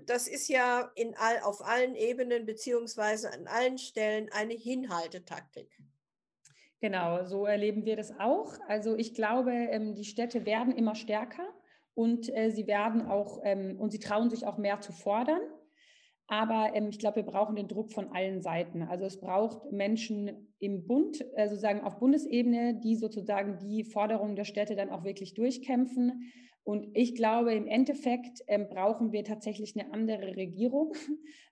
das 0.07 0.27
ist 0.27 0.49
ja 0.49 0.91
in 0.95 1.15
all, 1.15 1.39
auf 1.43 1.65
allen 1.65 1.95
Ebenen 1.95 2.45
beziehungsweise 2.45 3.31
an 3.31 3.47
allen 3.47 3.77
Stellen 3.77 4.29
eine 4.31 4.53
Hinhaltetaktik. 4.53 5.69
Genau, 6.83 7.23
so 7.23 7.45
erleben 7.45 7.85
wir 7.85 7.95
das 7.95 8.19
auch. 8.19 8.55
Also 8.67 8.97
ich 8.97 9.13
glaube, 9.13 9.51
ähm, 9.53 9.95
die 9.95 10.03
Städte 10.03 10.45
werden 10.45 10.75
immer 10.75 10.95
stärker 10.95 11.47
und 11.93 12.27
äh, 12.35 12.51
sie 12.51 12.67
werden 12.67 13.05
auch 13.05 13.39
ähm, 13.45 13.79
und 13.79 13.91
sie 13.91 13.99
trauen 13.99 14.29
sich 14.29 14.45
auch 14.45 14.57
mehr 14.57 14.81
zu 14.81 14.91
fordern. 14.91 15.39
Aber 16.27 16.71
ähm, 16.73 16.89
ich 16.89 16.99
glaube, 16.99 17.17
wir 17.17 17.23
brauchen 17.23 17.55
den 17.55 17.69
Druck 17.69 17.93
von 17.93 18.09
allen 18.09 18.41
Seiten. 18.41 18.81
Also 18.83 19.05
es 19.05 19.17
braucht 19.21 19.71
Menschen 19.71 20.53
im 20.59 20.85
Bund, 20.85 21.23
also 21.37 21.55
sagen 21.55 21.79
auf 21.79 21.99
Bundesebene, 21.99 22.81
die 22.83 22.97
sozusagen 22.97 23.59
die 23.59 23.85
Forderungen 23.85 24.35
der 24.35 24.43
Städte 24.43 24.75
dann 24.75 24.89
auch 24.89 25.05
wirklich 25.05 25.35
durchkämpfen. 25.35 26.33
Und 26.63 26.87
ich 26.93 27.15
glaube, 27.15 27.53
im 27.53 27.67
Endeffekt 27.67 28.39
ähm, 28.47 28.67
brauchen 28.69 29.11
wir 29.11 29.25
tatsächlich 29.25 29.75
eine 29.75 29.93
andere 29.93 30.35
Regierung. 30.35 30.93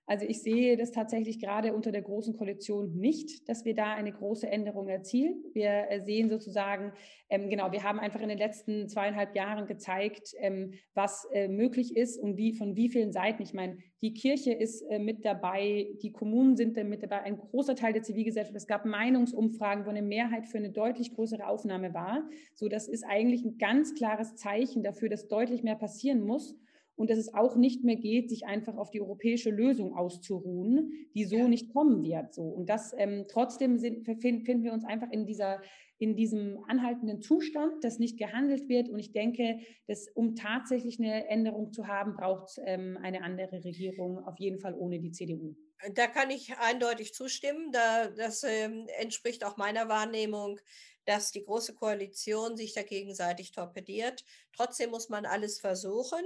Also 0.04 0.26
ich 0.26 0.42
sehe 0.42 0.76
das 0.76 0.90
tatsächlich 0.90 1.40
gerade 1.40 1.72
unter 1.72 1.92
der 1.92 2.02
Großen 2.02 2.36
Koalition 2.36 2.92
nicht, 2.98 3.48
dass 3.48 3.64
wir 3.64 3.74
da 3.74 3.94
eine 3.94 4.12
große 4.12 4.48
Änderung 4.48 4.88
erzielen. 4.88 5.44
Wir 5.54 5.90
äh, 5.90 6.00
sehen 6.00 6.28
sozusagen, 6.28 6.92
ähm, 7.30 7.48
genau, 7.48 7.70
wir 7.70 7.84
haben 7.84 8.00
einfach 8.00 8.20
in 8.20 8.28
den 8.28 8.36
letzten 8.36 8.88
zweieinhalb 8.88 9.36
Jahren 9.36 9.66
gezeigt, 9.66 10.34
ähm, 10.38 10.74
was 10.92 11.24
äh, 11.32 11.46
möglich 11.46 11.96
ist 11.96 12.18
und 12.18 12.36
wie 12.36 12.52
von 12.52 12.74
wie 12.74 12.88
vielen 12.88 13.12
Seiten. 13.12 13.42
Ich 13.44 13.54
meine, 13.54 13.78
die 14.02 14.14
Kirche 14.14 14.52
ist 14.52 14.82
äh, 14.82 14.98
mit 14.98 15.24
dabei, 15.24 15.96
die 16.02 16.10
Kommunen 16.10 16.56
sind 16.56 16.76
mit 16.88 17.04
dabei, 17.04 17.22
ein 17.22 17.38
großer 17.38 17.76
Teil 17.76 17.92
der 17.92 18.02
Zivilgesellschaft. 18.02 18.56
Es 18.56 18.66
gab 18.66 18.84
Meinungsumfragen, 18.84 19.86
wo 19.86 19.90
eine 19.90 20.02
Mehrheit 20.02 20.48
für 20.48 20.58
eine 20.58 20.70
deutlich 20.70 21.14
größere 21.14 21.46
Aufnahme 21.46 21.94
war. 21.94 22.28
So, 22.54 22.68
das 22.68 22.88
ist 22.88 23.04
eigentlich 23.04 23.44
ein 23.44 23.58
ganz 23.58 23.94
klares 23.94 24.34
Zeichen 24.34 24.82
dafür, 24.82 25.08
dass 25.08 25.28
deutlich 25.28 25.62
mehr 25.62 25.76
passieren 25.76 26.20
muss 26.20 26.58
und 26.96 27.10
dass 27.10 27.18
es 27.18 27.32
auch 27.32 27.54
nicht 27.54 27.84
mehr 27.84 27.96
geht, 27.96 28.28
sich 28.28 28.44
einfach 28.44 28.76
auf 28.76 28.90
die 28.90 29.00
europäische 29.00 29.50
Lösung 29.50 29.94
auszuruhen, 29.94 30.92
die 31.14 31.24
so 31.24 31.36
ja. 31.36 31.48
nicht 31.48 31.72
kommen 31.72 32.02
wird. 32.02 32.34
So. 32.34 32.42
Und 32.42 32.68
das 32.68 32.92
ähm, 32.98 33.26
trotzdem 33.28 33.78
sind, 33.78 34.04
finden 34.04 34.64
wir 34.64 34.72
uns 34.72 34.84
einfach 34.84 35.10
in 35.12 35.26
dieser 35.26 35.60
in 36.02 36.16
diesem 36.16 36.58
anhaltenden 36.66 37.22
Zustand, 37.22 37.84
dass 37.84 38.00
nicht 38.00 38.18
gehandelt 38.18 38.68
wird. 38.68 38.88
Und 38.88 38.98
ich 38.98 39.12
denke, 39.12 39.60
dass 39.86 40.08
um 40.08 40.34
tatsächlich 40.34 40.98
eine 40.98 41.28
Änderung 41.28 41.72
zu 41.72 41.86
haben, 41.86 42.16
braucht 42.16 42.48
es 42.48 42.60
ähm, 42.64 42.98
eine 43.00 43.22
andere 43.22 43.62
Regierung, 43.62 44.18
auf 44.18 44.36
jeden 44.40 44.58
Fall 44.58 44.74
ohne 44.74 44.98
die 44.98 45.12
CDU. 45.12 45.54
Da 45.94 46.08
kann 46.08 46.30
ich 46.30 46.58
eindeutig 46.58 47.14
zustimmen. 47.14 47.70
Da, 47.70 48.08
das 48.08 48.42
ähm, 48.42 48.88
entspricht 48.98 49.44
auch 49.44 49.56
meiner 49.56 49.88
Wahrnehmung, 49.88 50.58
dass 51.04 51.30
die 51.30 51.44
Große 51.44 51.74
Koalition 51.74 52.56
sich 52.56 52.74
da 52.74 52.82
gegenseitig 52.82 53.52
torpediert. 53.52 54.24
Trotzdem 54.56 54.90
muss 54.90 55.08
man 55.08 55.24
alles 55.24 55.60
versuchen. 55.60 56.24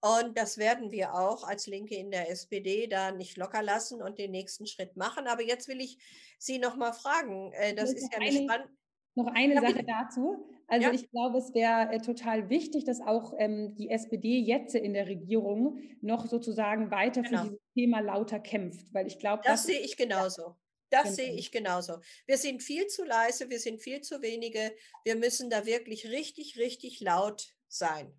Und 0.00 0.38
das 0.38 0.58
werden 0.58 0.92
wir 0.92 1.14
auch 1.14 1.42
als 1.42 1.66
Linke 1.66 1.96
in 1.96 2.12
der 2.12 2.30
SPD 2.30 2.86
da 2.86 3.10
nicht 3.10 3.36
locker 3.36 3.64
lassen 3.64 4.00
und 4.00 4.20
den 4.20 4.30
nächsten 4.30 4.68
Schritt 4.68 4.96
machen. 4.96 5.26
Aber 5.26 5.42
jetzt 5.42 5.66
will 5.66 5.80
ich 5.80 5.98
Sie 6.38 6.60
noch 6.60 6.76
mal 6.76 6.92
fragen. 6.92 7.52
Äh, 7.54 7.74
das 7.74 7.92
ist 7.92 8.12
ja 8.12 8.20
eine 8.20 8.30
spannende. 8.30 8.77
Noch 9.18 9.26
eine 9.34 9.54
ja, 9.54 9.60
Sache 9.60 9.84
dazu. 9.84 10.48
Also 10.68 10.86
ja. 10.86 10.92
ich 10.92 11.10
glaube, 11.10 11.38
es 11.38 11.52
wäre 11.52 11.90
äh, 11.92 11.98
total 11.98 12.50
wichtig, 12.50 12.84
dass 12.84 13.00
auch 13.00 13.34
ähm, 13.36 13.74
die 13.74 13.90
SPD 13.90 14.38
jetzt 14.38 14.76
in 14.76 14.92
der 14.92 15.08
Regierung 15.08 15.80
noch 16.00 16.26
sozusagen 16.26 16.92
weiter 16.92 17.22
genau. 17.22 17.42
für 17.42 17.48
dieses 17.48 17.72
Thema 17.74 17.98
lauter 17.98 18.38
kämpft, 18.38 18.94
weil 18.94 19.08
ich 19.08 19.18
glaube, 19.18 19.42
das, 19.44 19.62
das 19.62 19.66
sehe 19.66 19.80
ich 19.80 19.96
genauso. 19.96 20.54
Das 20.90 21.02
genau. 21.02 21.14
sehe 21.16 21.32
ich 21.34 21.50
genauso. 21.50 21.94
Wir 22.26 22.38
sind 22.38 22.62
viel 22.62 22.86
zu 22.86 23.04
leise, 23.04 23.50
wir 23.50 23.58
sind 23.58 23.82
viel 23.82 24.02
zu 24.02 24.22
wenige. 24.22 24.72
Wir 25.02 25.16
müssen 25.16 25.50
da 25.50 25.66
wirklich 25.66 26.08
richtig, 26.10 26.56
richtig 26.56 27.00
laut 27.00 27.56
sein. 27.66 28.12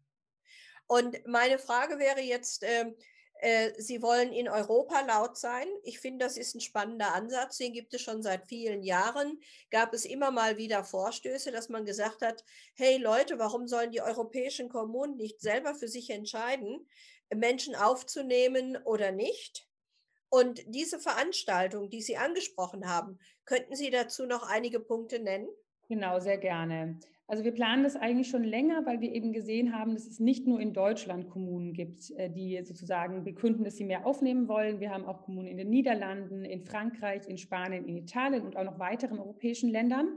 Und 0.85 1.25
meine 1.27 1.59
Frage 1.59 1.97
wäre 1.97 2.19
jetzt, 2.19 2.63
äh, 2.63 2.91
Sie 3.77 4.01
wollen 4.01 4.33
in 4.33 4.49
Europa 4.49 4.99
laut 5.01 5.37
sein. 5.37 5.65
Ich 5.83 5.99
finde, 5.99 6.25
das 6.25 6.35
ist 6.35 6.55
ein 6.55 6.61
spannender 6.61 7.13
Ansatz. 7.13 7.57
Den 7.57 7.71
gibt 7.71 7.93
es 7.93 8.01
schon 8.01 8.21
seit 8.21 8.47
vielen 8.47 8.83
Jahren. 8.83 9.39
Gab 9.71 9.93
es 9.93 10.03
immer 10.03 10.29
mal 10.29 10.57
wieder 10.57 10.83
Vorstöße, 10.83 11.51
dass 11.51 11.69
man 11.69 11.85
gesagt 11.85 12.21
hat, 12.21 12.43
hey 12.75 12.97
Leute, 12.97 13.39
warum 13.39 13.67
sollen 13.67 13.91
die 13.91 14.01
europäischen 14.01 14.67
Kommunen 14.67 15.15
nicht 15.15 15.39
selber 15.39 15.73
für 15.73 15.87
sich 15.87 16.09
entscheiden, 16.09 16.85
Menschen 17.33 17.75
aufzunehmen 17.75 18.75
oder 18.83 19.13
nicht? 19.13 19.69
Und 20.27 20.61
diese 20.67 20.99
Veranstaltung, 20.99 21.89
die 21.89 22.01
Sie 22.01 22.17
angesprochen 22.17 22.89
haben, 22.89 23.19
könnten 23.45 23.75
Sie 23.75 23.89
dazu 23.89 24.25
noch 24.25 24.43
einige 24.43 24.79
Punkte 24.79 25.19
nennen? 25.19 25.47
Genau, 25.87 26.19
sehr 26.19 26.37
gerne. 26.37 26.99
Also 27.29 27.43
wir 27.43 27.51
planen 27.51 27.83
das 27.83 27.95
eigentlich 27.95 28.27
schon 28.27 28.43
länger, 28.43 28.87
weil 28.87 29.01
wir 29.01 29.13
eben 29.13 29.33
gesehen 29.33 29.77
haben, 29.77 29.93
dass 29.93 30.07
es 30.07 30.19
nicht 30.19 30.47
nur 30.47 30.59
in 30.59 30.73
Deutschland 30.73 31.29
Kommunen 31.29 31.73
gibt, 31.73 32.09
äh, 32.17 32.27
die 32.27 32.59
sozusagen 32.63 33.23
bekünden, 33.23 33.63
dass 33.63 33.75
sie 33.75 33.83
mehr 33.83 34.07
aufnehmen 34.07 34.47
wollen. 34.47 34.79
Wir 34.79 34.89
haben 34.89 35.05
auch 35.05 35.21
Kommunen 35.21 35.47
in 35.47 35.57
den 35.57 35.69
Niederlanden, 35.69 36.43
in 36.43 36.63
Frankreich, 36.63 37.27
in 37.27 37.37
Spanien, 37.37 37.85
in 37.85 37.97
Italien 37.97 38.41
und 38.41 38.57
auch 38.57 38.63
noch 38.63 38.79
weiteren 38.79 39.19
europäischen 39.19 39.69
Ländern. 39.69 40.07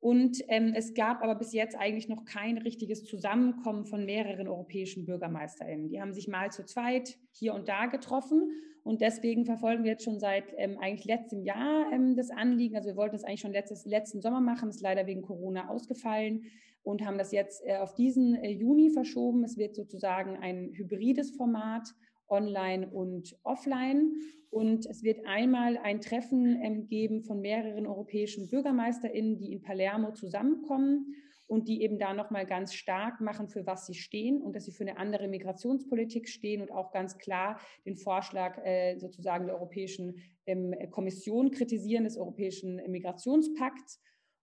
Und 0.00 0.42
ähm, 0.48 0.72
es 0.74 0.94
gab 0.94 1.22
aber 1.22 1.36
bis 1.36 1.52
jetzt 1.52 1.76
eigentlich 1.78 2.08
noch 2.08 2.24
kein 2.24 2.58
richtiges 2.58 3.04
Zusammenkommen 3.04 3.86
von 3.86 4.04
mehreren 4.04 4.48
europäischen 4.48 5.06
BürgermeisterInnen. 5.06 5.90
Die 5.90 6.00
haben 6.00 6.12
sich 6.12 6.26
mal 6.26 6.50
zu 6.50 6.64
zweit 6.64 7.20
hier 7.30 7.54
und 7.54 7.68
da 7.68 7.86
getroffen 7.86 8.50
und 8.84 9.00
deswegen 9.00 9.44
verfolgen 9.44 9.84
wir 9.84 9.92
jetzt 9.92 10.04
schon 10.04 10.18
seit 10.18 10.44
ähm, 10.56 10.78
eigentlich 10.78 11.04
letztem 11.04 11.42
Jahr 11.44 11.92
ähm, 11.92 12.16
das 12.16 12.30
Anliegen. 12.30 12.76
Also 12.76 12.88
wir 12.88 12.96
wollten 12.96 13.14
es 13.14 13.24
eigentlich 13.24 13.40
schon 13.40 13.52
letztes, 13.52 13.84
letzten 13.86 14.20
Sommer 14.20 14.40
machen, 14.40 14.70
ist 14.70 14.80
leider 14.80 15.06
wegen 15.06 15.22
Corona 15.22 15.68
ausgefallen 15.68 16.44
und 16.82 17.04
haben 17.04 17.18
das 17.18 17.30
jetzt 17.30 17.62
äh, 17.64 17.76
auf 17.76 17.94
diesen 17.94 18.34
äh, 18.34 18.50
Juni 18.50 18.90
verschoben. 18.90 19.44
Es 19.44 19.56
wird 19.56 19.76
sozusagen 19.76 20.36
ein 20.36 20.72
hybrides 20.74 21.30
Format, 21.30 21.94
online 22.28 22.88
und 22.88 23.36
offline. 23.44 24.14
Und 24.50 24.84
es 24.86 25.02
wird 25.02 25.24
einmal 25.26 25.78
ein 25.78 26.00
Treffen 26.00 26.60
ähm, 26.60 26.88
geben 26.88 27.22
von 27.22 27.40
mehreren 27.40 27.86
europäischen 27.86 28.48
BürgermeisterInnen, 28.50 29.38
die 29.38 29.52
in 29.52 29.62
Palermo 29.62 30.12
zusammenkommen 30.12 31.14
und 31.46 31.68
die 31.68 31.82
eben 31.82 31.98
da 31.98 32.14
nochmal 32.14 32.46
ganz 32.46 32.74
stark 32.74 33.20
machen, 33.20 33.48
für 33.48 33.66
was 33.66 33.86
sie 33.86 33.94
stehen 33.94 34.40
und 34.40 34.56
dass 34.56 34.64
sie 34.64 34.72
für 34.72 34.84
eine 34.84 34.96
andere 34.96 35.28
Migrationspolitik 35.28 36.28
stehen 36.28 36.62
und 36.62 36.72
auch 36.72 36.92
ganz 36.92 37.18
klar 37.18 37.60
den 37.84 37.96
Vorschlag 37.96 38.58
äh, 38.64 38.96
sozusagen 38.98 39.46
der 39.46 39.56
Europäischen 39.56 40.16
ähm, 40.46 40.74
Kommission 40.90 41.50
kritisieren, 41.50 42.04
des 42.04 42.16
Europäischen 42.16 42.76
Migrationspakts 42.90 44.00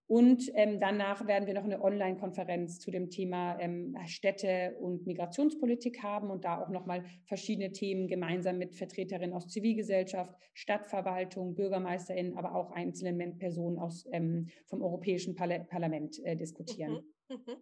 und 0.09 0.49
ähm, 0.55 0.79
danach 0.79 1.27
werden 1.27 1.45
wir 1.45 1.53
noch 1.53 1.65
eine 1.65 1.83
Online-Konferenz 1.83 2.79
zu 2.79 2.89
dem 2.89 3.11
Thema 3.11 3.59
ähm, 3.59 3.95
Städte 4.07 4.75
und 4.79 5.05
Migrationspolitik 5.05 6.01
haben 6.01 6.31
und 6.31 6.45
da 6.45 6.63
auch 6.63 6.69
nochmal 6.69 7.05
verschiedene 7.27 7.71
Themen 7.71 8.07
gemeinsam 8.07 8.57
mit 8.57 8.75
Vertreterinnen 8.75 9.35
aus 9.35 9.47
Zivilgesellschaft, 9.49 10.33
Stadtverwaltung, 10.55 11.53
BürgermeisterInnen, 11.53 12.35
aber 12.39 12.55
auch 12.55 12.71
einzelnen 12.71 13.37
Personen 13.37 13.77
aus, 13.77 14.07
ähm, 14.11 14.49
vom 14.65 14.81
Europäischen 14.81 15.35
Parla 15.35 15.59
Parlament 15.59 16.17
äh, 16.25 16.35
diskutieren. 16.35 17.03
Mhm, 17.27 17.35
mhm. 17.45 17.57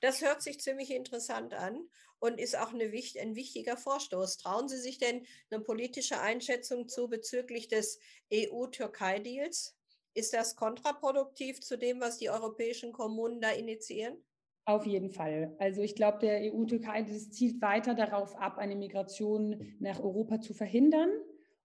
Das 0.00 0.22
hört 0.22 0.42
sich 0.42 0.58
ziemlich 0.58 0.92
interessant 0.92 1.54
an 1.54 1.88
und 2.18 2.40
ist 2.40 2.58
auch 2.58 2.74
eine, 2.74 2.86
ein 2.86 3.36
wichtiger 3.36 3.76
Vorstoß. 3.76 4.38
Trauen 4.38 4.66
Sie 4.66 4.78
sich 4.78 4.98
denn 4.98 5.24
eine 5.52 5.62
politische 5.62 6.20
Einschätzung 6.20 6.88
zu 6.88 7.08
bezüglich 7.08 7.68
des 7.68 8.00
EU-Türkei-Deals? 8.34 9.76
Ist 10.14 10.34
das 10.34 10.56
kontraproduktiv 10.56 11.60
zu 11.60 11.78
dem, 11.78 12.00
was 12.00 12.18
die 12.18 12.30
europäischen 12.30 12.92
Kommunen 12.92 13.40
da 13.40 13.50
initiieren? 13.50 14.16
Auf 14.64 14.86
jeden 14.86 15.10
Fall. 15.10 15.56
Also 15.58 15.82
ich 15.82 15.96
glaube, 15.96 16.18
der 16.20 16.52
EU-Türkei, 16.52 17.02
zielt 17.02 17.60
weiter 17.60 17.94
darauf 17.94 18.36
ab, 18.36 18.58
eine 18.58 18.76
Migration 18.76 19.74
nach 19.80 20.00
Europa 20.00 20.40
zu 20.40 20.54
verhindern. 20.54 21.10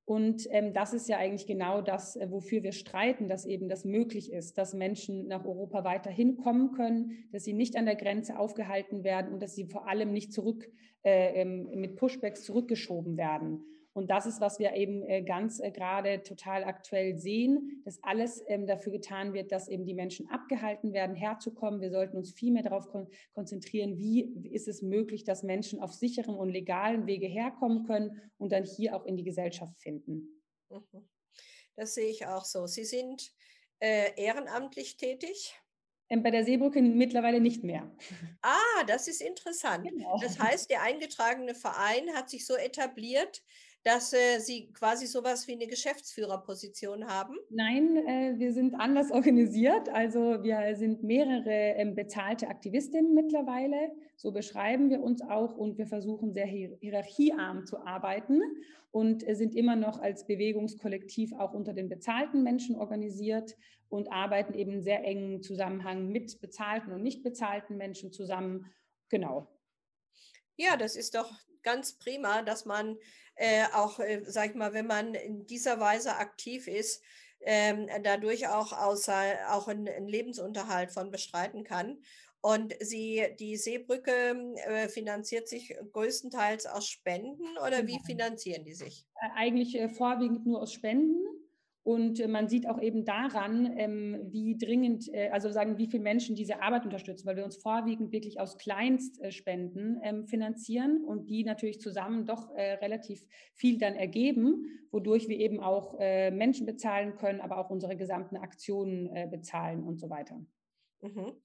Und 0.04 0.48
ähm, 0.51 0.74
das 0.74 0.94
ist 0.94 1.10
ja 1.10 1.18
eigentlich 1.18 1.48
genau 1.48 1.82
das, 1.82 2.16
äh, 2.16 2.32
wofür 2.32 2.63
wir 2.63 2.72
streiten, 2.72 3.27
dass 3.27 3.46
eben 3.46 3.68
das 3.68 3.84
möglich 3.84 4.32
ist, 4.32 4.58
dass 4.58 4.74
Menschen 4.74 5.27
nach 5.27 5.44
Europa 5.44 5.84
weiterhin 5.84 6.38
kommen 6.38 6.72
können, 6.72 7.27
dass 7.34 7.44
sie 7.44 7.51
nicht 7.51 7.75
an 7.75 7.86
der 7.86 7.98
Grenze 7.98 8.39
aufgehalten 8.39 9.04
werden 9.04 9.34
und 9.34 9.42
dass 9.42 9.54
sie 9.54 9.66
vor 9.66 9.88
allem 9.89 10.13
nicht 10.13 10.32
zurück 10.32 10.72
äh, 11.04 11.42
ähm, 11.42 11.70
mit 11.75 11.98
Pushbacks 11.98 12.44
zurückgeschoben 12.44 13.18
werden. 13.18 13.66
Und 13.98 14.12
das 14.12 14.27
ist, 14.27 14.39
was 14.42 14.60
wir 14.60 14.74
eben 14.74 15.01
äh, 15.01 15.24
ganz 15.24 15.60
äh, 15.60 15.72
gerade 15.72 16.22
total 16.22 16.66
aktuell 16.66 17.18
sehen, 17.18 17.82
dass 17.84 17.98
alles 18.04 18.44
ähm, 18.46 18.68
dafür 18.68 18.92
getan 18.92 19.34
wird, 19.34 19.51
dass 19.51 19.68
eben 19.68 19.86
die 19.86 19.96
Menschen 19.96 20.30
abgehalten 20.30 20.94
werden, 20.94 21.16
herzukommen. 21.16 21.82
Wir 21.82 21.89
sollten 21.89 22.16
uns 22.16 22.32
viel 22.32 22.51
mehr 22.54 22.62
darauf 22.62 22.88
konzentrieren, 23.34 23.98
wie 23.98 24.22
ist 24.51 24.68
es 24.68 24.84
möglich, 24.84 25.24
dass 25.24 25.42
Menschen 25.42 25.80
auf 25.80 25.94
sicheren 25.94 26.36
und 26.36 26.50
legalen 26.50 27.08
Wege 27.08 27.25
herkommen 27.25 27.88
können 27.88 28.22
und 28.38 28.51
dann 28.51 28.66
hier 28.66 28.96
auch 28.96 29.04
in 29.04 29.18
die 29.18 29.24
Gesellschaft 29.24 29.75
finden. 29.80 30.44
Mhm. 30.70 31.10
Das 31.75 31.96
sehe 31.96 32.12
ich 32.12 32.27
auch 32.27 32.46
so. 32.46 32.68
Sie 32.68 32.86
sind 32.86 33.34
äh, 33.80 34.12
ehrenamtlich 34.16 34.98
tätig? 34.98 35.60
Ähm, 36.10 36.22
bei 36.22 36.30
der 36.30 36.46
Seebrücke 36.46 36.84
mittlerweile 36.84 37.42
nicht 37.42 37.63
mehr. 37.63 37.92
Ah, 38.44 38.84
das 38.86 39.08
ist 39.08 39.22
interessant. 39.22 39.89
Genau. 39.89 40.20
Das 40.22 40.38
heißt, 40.38 40.70
der 40.70 40.84
eingetragene 40.84 41.56
Verein 41.56 42.13
hat 42.13 42.30
sich 42.30 42.46
so 42.46 42.56
etabliert, 42.56 43.42
dass 43.88 44.12
äh, 44.12 44.39
Sie 44.39 44.74
quasi 44.74 45.08
sowas 45.08 45.48
wie 45.48 45.53
eine 45.53 45.65
Geschäftsführerposition 45.65 47.08
haben? 47.08 47.38
Nein, 47.50 47.96
äh, 47.96 48.34
wir 48.38 48.51
sind 48.51 48.75
anders 48.75 49.12
organisiert. 49.12 49.88
Also 49.88 50.44
wir 50.44 50.75
sind 50.75 51.03
mehrere 51.03 51.75
ähm, 51.77 51.96
bezahlte 51.96 52.50
Aktivistinnen 52.50 53.13
mittlerweile. 53.13 53.94
So 54.17 54.34
beschreiben 54.34 54.89
wir 54.89 55.01
uns 55.01 55.22
auch 55.22 55.56
und 55.56 55.77
wir 55.77 55.88
versuchen 55.88 56.34
sehr 56.34 56.46
hier 56.46 56.75
hierarchiearm 56.82 57.65
zu 57.65 57.77
arbeiten 57.86 58.41
und 58.91 59.25
äh, 59.25 59.36
sind 59.36 59.56
immer 59.56 59.77
noch 59.77 60.01
als 60.01 60.27
Bewegungskollektiv 60.27 61.32
auch 61.38 61.53
unter 61.53 61.72
den 61.72 61.88
bezahlten 61.88 62.44
Menschen 62.44 62.75
organisiert 62.75 63.56
und 63.88 64.12
arbeiten 64.12 64.53
eben 64.53 64.74
in 64.74 64.82
sehr 64.82 65.06
engen 65.06 65.41
Zusammenhang 65.41 66.10
mit 66.10 66.41
bezahlten 66.41 66.91
und 66.91 67.03
nicht 67.03 67.24
bezahlten 67.24 67.77
Menschen 67.77 68.12
zusammen. 68.12 68.65
Genau. 69.08 69.48
Ja, 70.58 70.75
das 70.75 70.98
ist 70.98 71.15
doch 71.15 71.32
ganz 71.63 71.98
prima, 71.98 72.41
dass 72.41 72.65
man 72.65 72.98
äh, 73.38 73.65
auch, 73.74 74.00
äh, 74.00 74.22
sag 74.25 74.50
ich 74.50 74.56
mal, 74.56 74.74
wenn 74.74 74.88
man 74.88 75.13
in 75.13 75.46
dieser 75.46 75.79
Weise 75.79 76.17
aktiv 76.17 76.67
ist, 76.67 77.03
ähm, 77.41 77.88
dadurch 78.03 78.48
auch, 78.48 78.74
außer, 78.74 79.51
auch 79.51 79.67
einen, 79.67 80.08
Lebensunterhalt 80.08 80.91
von 80.91 81.12
bestreiten 81.12 81.63
kann. 81.63 82.00
Und 82.41 82.75
sie, 82.79 83.24
die 83.39 83.58
Seebrücke 83.58 84.56
äh, 84.56 84.89
finanziert 84.89 85.48
sich 85.48 85.75
größtenteils 85.91 86.65
aus 86.65 86.88
Spenden 86.88 87.58
oder 87.65 87.88
wie 87.88 87.94
genau. 87.94 88.06
finanzieren 88.06 88.63
die 88.63 88.74
sich? 88.74 89.06
Äh, 89.15 89.29
eigentlich 89.36 89.75
äh, 89.75 89.89
vorwiegend 89.89 90.46
nur 90.46 90.62
aus 90.62 90.74
Spenden. 90.74 91.25
Und 91.88 92.20
äh, 92.20 92.27
man 92.27 92.50
sieht 92.50 92.67
auch 92.67 92.82
eben 92.82 93.06
daran, 93.06 93.72
ähm, 93.77 94.20
wie 94.25 94.58
dringend, 94.58 95.08
äh, 95.13 95.29
also 95.29 95.50
sagen, 95.50 95.77
wie 95.77 95.88
viele 95.88 96.03
Menschen 96.03 96.36
diese 96.36 96.62
Arbeit 96.62 96.84
unterstützen, 96.84 97.25
weil 97.25 97.38
wir 97.38 97.46
uns 97.46 97.56
vorwiegend 97.56 98.12
wirklich 98.12 98.41
aus 98.41 98.58
Kleinstspenden 98.58 100.01
ähm, 100.03 100.27
finanzieren 100.27 101.06
und 101.06 101.29
die 101.29 101.46
natürlich 101.46 101.79
zusammen 101.79 102.25
doch 102.25 102.53
äh, 102.56 102.74
relativ 102.74 103.25
viel 103.53 103.77
dann 103.77 103.96
ergeben, 103.96 104.65
wodurch 104.91 105.29
wir 105.29 105.38
eben 105.38 105.62
auch 105.62 105.98
Menschen 106.00 106.65
bezahlen 106.65 107.15
können, 107.15 107.39
aber 107.41 107.58
auch 107.58 107.70
unsere 107.70 107.96
gesamten 107.98 108.38
Aktionen 108.38 109.29
bezahlen 109.29 109.84
und 109.84 110.00
so 110.00 110.10
weiter. 110.10 110.39
Mhm. 111.01 111.42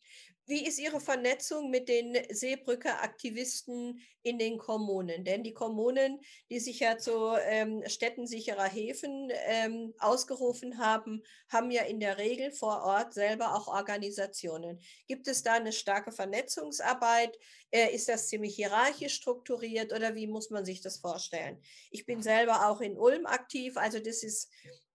Wie 0.46 0.66
ist 0.66 0.80
Ihre 0.80 1.00
Vernetzung 1.00 1.70
mit 1.70 1.88
den 1.88 2.16
Seebrücke-Aktivisten 2.28 4.00
in 4.22 4.38
den 4.38 4.58
Kommunen? 4.58 5.24
Denn 5.24 5.44
die 5.44 5.52
Kommunen, 5.54 6.20
die 6.50 6.58
sich 6.58 6.80
ja 6.80 6.98
zu 6.98 7.36
ähm, 7.44 7.82
Städten 7.86 8.26
Häfen 8.26 9.30
ähm, 9.46 9.94
ausgerufen 9.98 10.78
haben, 10.78 11.22
haben 11.48 11.70
ja 11.70 11.82
in 11.82 12.00
der 12.00 12.18
Regel 12.18 12.50
vor 12.50 12.82
Ort 12.82 13.14
selber 13.14 13.54
auch 13.54 13.68
Organisationen. 13.68 14.80
Gibt 15.06 15.28
es 15.28 15.42
da 15.42 15.54
eine 15.54 15.72
starke 15.72 16.10
Vernetzungsarbeit? 16.10 17.38
Äh, 17.70 17.94
ist 17.94 18.08
das 18.08 18.28
ziemlich 18.28 18.56
hierarchisch 18.56 19.14
strukturiert 19.14 19.92
oder 19.92 20.16
wie 20.16 20.26
muss 20.26 20.50
man 20.50 20.64
sich 20.64 20.80
das 20.80 20.98
vorstellen? 20.98 21.62
Ich 21.90 22.04
bin 22.04 22.20
selber 22.20 22.68
auch 22.68 22.80
in 22.80 22.98
Ulm 22.98 23.26
aktiv, 23.26 23.76
also 23.76 24.00
das 24.00 24.24
ist 24.24 24.50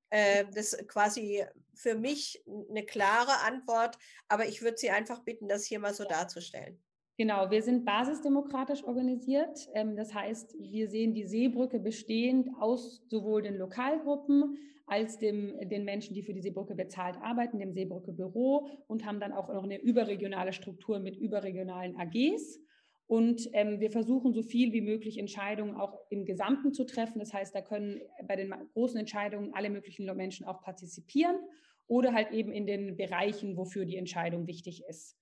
äh, 0.10 0.46
das 0.54 0.78
quasi 0.88 1.46
für 1.78 1.96
mich 1.96 2.44
eine 2.70 2.84
klare 2.84 3.46
Antwort, 3.46 3.98
aber 4.28 4.48
ich 4.48 4.62
würde 4.62 4.78
Sie 4.78 4.90
einfach 4.90 5.24
bitten, 5.24 5.48
das 5.48 5.66
hier 5.66 5.80
mal 5.80 5.94
so 5.94 6.04
darzustellen. 6.04 6.80
Genau, 7.18 7.50
wir 7.50 7.64
sind 7.64 7.84
basisdemokratisch 7.84 8.84
organisiert. 8.84 9.68
Ähm, 9.74 9.96
das 9.96 10.14
heißt, 10.14 10.56
wir 10.60 10.88
sehen 10.88 11.16
die 11.16 11.26
Seebrücke 11.26 11.80
bestehend 11.80 12.50
aus 12.60 13.02
sowohl 13.10 13.42
den 13.42 13.56
Lokalgruppen 13.56 14.58
als 14.86 15.18
dem, 15.18 15.58
den 15.68 15.84
Menschen, 15.84 16.14
die 16.14 16.22
für 16.22 16.34
die 16.34 16.42
Seebrücke 16.42 16.76
bezahlt 16.76 17.18
arbeiten, 17.22 17.58
dem 17.58 17.74
Seebrücke 17.74 18.14
Büro 18.14 18.68
und 18.88 19.06
haben 19.06 19.20
dann 19.20 19.34
auch 19.34 19.50
noch 19.50 19.64
eine 19.64 19.82
überregionale 19.82 20.54
Struktur 20.54 21.00
mit 21.00 21.18
überregionalen 21.18 21.98
AGs. 21.98 22.60
Und 23.08 23.50
ähm, 23.54 23.80
wir 23.80 23.90
versuchen 23.90 24.34
so 24.34 24.44
viel 24.44 24.72
wie 24.72 24.82
möglich 24.82 25.18
Entscheidungen 25.18 25.76
auch 25.76 25.98
im 26.10 26.24
Gesamten 26.24 26.72
zu 26.72 26.86
treffen. 26.86 27.20
Das 27.20 27.34
heißt, 27.34 27.56
da 27.56 27.62
können 27.62 28.00
bei 28.28 28.36
den 28.36 28.54
großen 28.74 29.00
Entscheidungen 29.00 29.54
alle 29.56 29.72
möglichen 29.72 30.06
Menschen 30.16 30.46
auch 30.46 30.62
partizipieren 30.62 31.38
oder 31.88 32.14
halt 32.14 32.32
eben 32.32 32.52
in 32.52 32.66
den 32.66 32.98
Bereichen, 32.98 33.58
wofür 33.58 33.86
die 33.86 33.98
Entscheidung 33.98 34.48
wichtig 34.48 34.84
ist. 34.88 35.18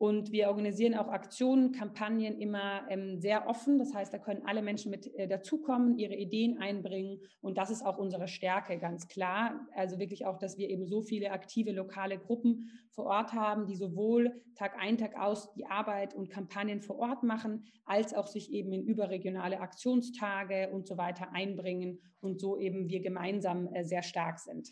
Und 0.00 0.30
wir 0.30 0.46
organisieren 0.46 0.94
auch 0.94 1.08
Aktionen, 1.08 1.72
Kampagnen 1.72 2.38
immer 2.38 2.86
ähm, 2.88 3.18
sehr 3.18 3.48
offen. 3.48 3.78
Das 3.80 3.92
heißt, 3.92 4.14
da 4.14 4.18
können 4.18 4.46
alle 4.46 4.62
Menschen 4.62 4.92
mit 4.92 5.12
äh, 5.16 5.26
dazukommen, 5.26 5.98
ihre 5.98 6.14
Ideen 6.14 6.58
einbringen. 6.58 7.18
Und 7.40 7.58
das 7.58 7.70
ist 7.70 7.84
auch 7.84 7.98
unsere 7.98 8.28
Stärke, 8.28 8.78
ganz 8.78 9.08
klar. 9.08 9.66
Also 9.74 9.98
wirklich 9.98 10.24
auch, 10.24 10.38
dass 10.38 10.56
wir 10.56 10.70
eben 10.70 10.86
so 10.86 11.02
viele 11.02 11.32
aktive 11.32 11.72
lokale 11.72 12.16
Gruppen 12.16 12.70
vor 12.92 13.06
Ort 13.06 13.32
haben, 13.32 13.66
die 13.66 13.74
sowohl 13.74 14.40
Tag 14.54 14.76
ein, 14.78 14.98
Tag 14.98 15.18
aus 15.18 15.52
die 15.54 15.66
Arbeit 15.66 16.14
und 16.14 16.30
Kampagnen 16.30 16.80
vor 16.80 17.00
Ort 17.00 17.24
machen, 17.24 17.64
als 17.84 18.14
auch 18.14 18.28
sich 18.28 18.52
eben 18.52 18.72
in 18.72 18.84
überregionale 18.84 19.58
Aktionstage 19.58 20.70
und 20.72 20.86
so 20.86 20.96
weiter 20.96 21.32
einbringen 21.32 21.98
und 22.20 22.38
so 22.38 22.56
eben 22.56 22.88
wir 22.88 23.00
gemeinsam 23.00 23.66
äh, 23.74 23.82
sehr 23.82 24.04
stark 24.04 24.38
sind. 24.38 24.68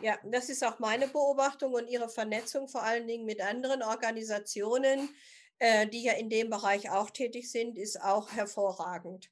Ja, 0.00 0.18
das 0.24 0.48
ist 0.50 0.64
auch 0.64 0.78
meine 0.78 1.08
Beobachtung 1.08 1.72
und 1.72 1.88
Ihre 1.88 2.08
Vernetzung 2.08 2.68
vor 2.68 2.82
allen 2.82 3.06
Dingen 3.06 3.24
mit 3.24 3.40
anderen 3.40 3.82
Organisationen, 3.82 5.08
äh, 5.58 5.86
die 5.86 6.02
ja 6.02 6.12
in 6.12 6.28
dem 6.28 6.50
Bereich 6.50 6.90
auch 6.90 7.10
tätig 7.10 7.50
sind, 7.50 7.78
ist 7.78 8.00
auch 8.02 8.30
hervorragend. 8.32 9.30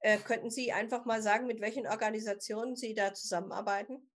Äh, 0.00 0.18
könnten 0.18 0.50
Sie 0.50 0.72
einfach 0.72 1.04
mal 1.04 1.22
sagen, 1.22 1.46
mit 1.46 1.60
welchen 1.60 1.86
Organisationen 1.86 2.76
Sie 2.76 2.94
da 2.94 3.12
zusammenarbeiten? 3.12 4.07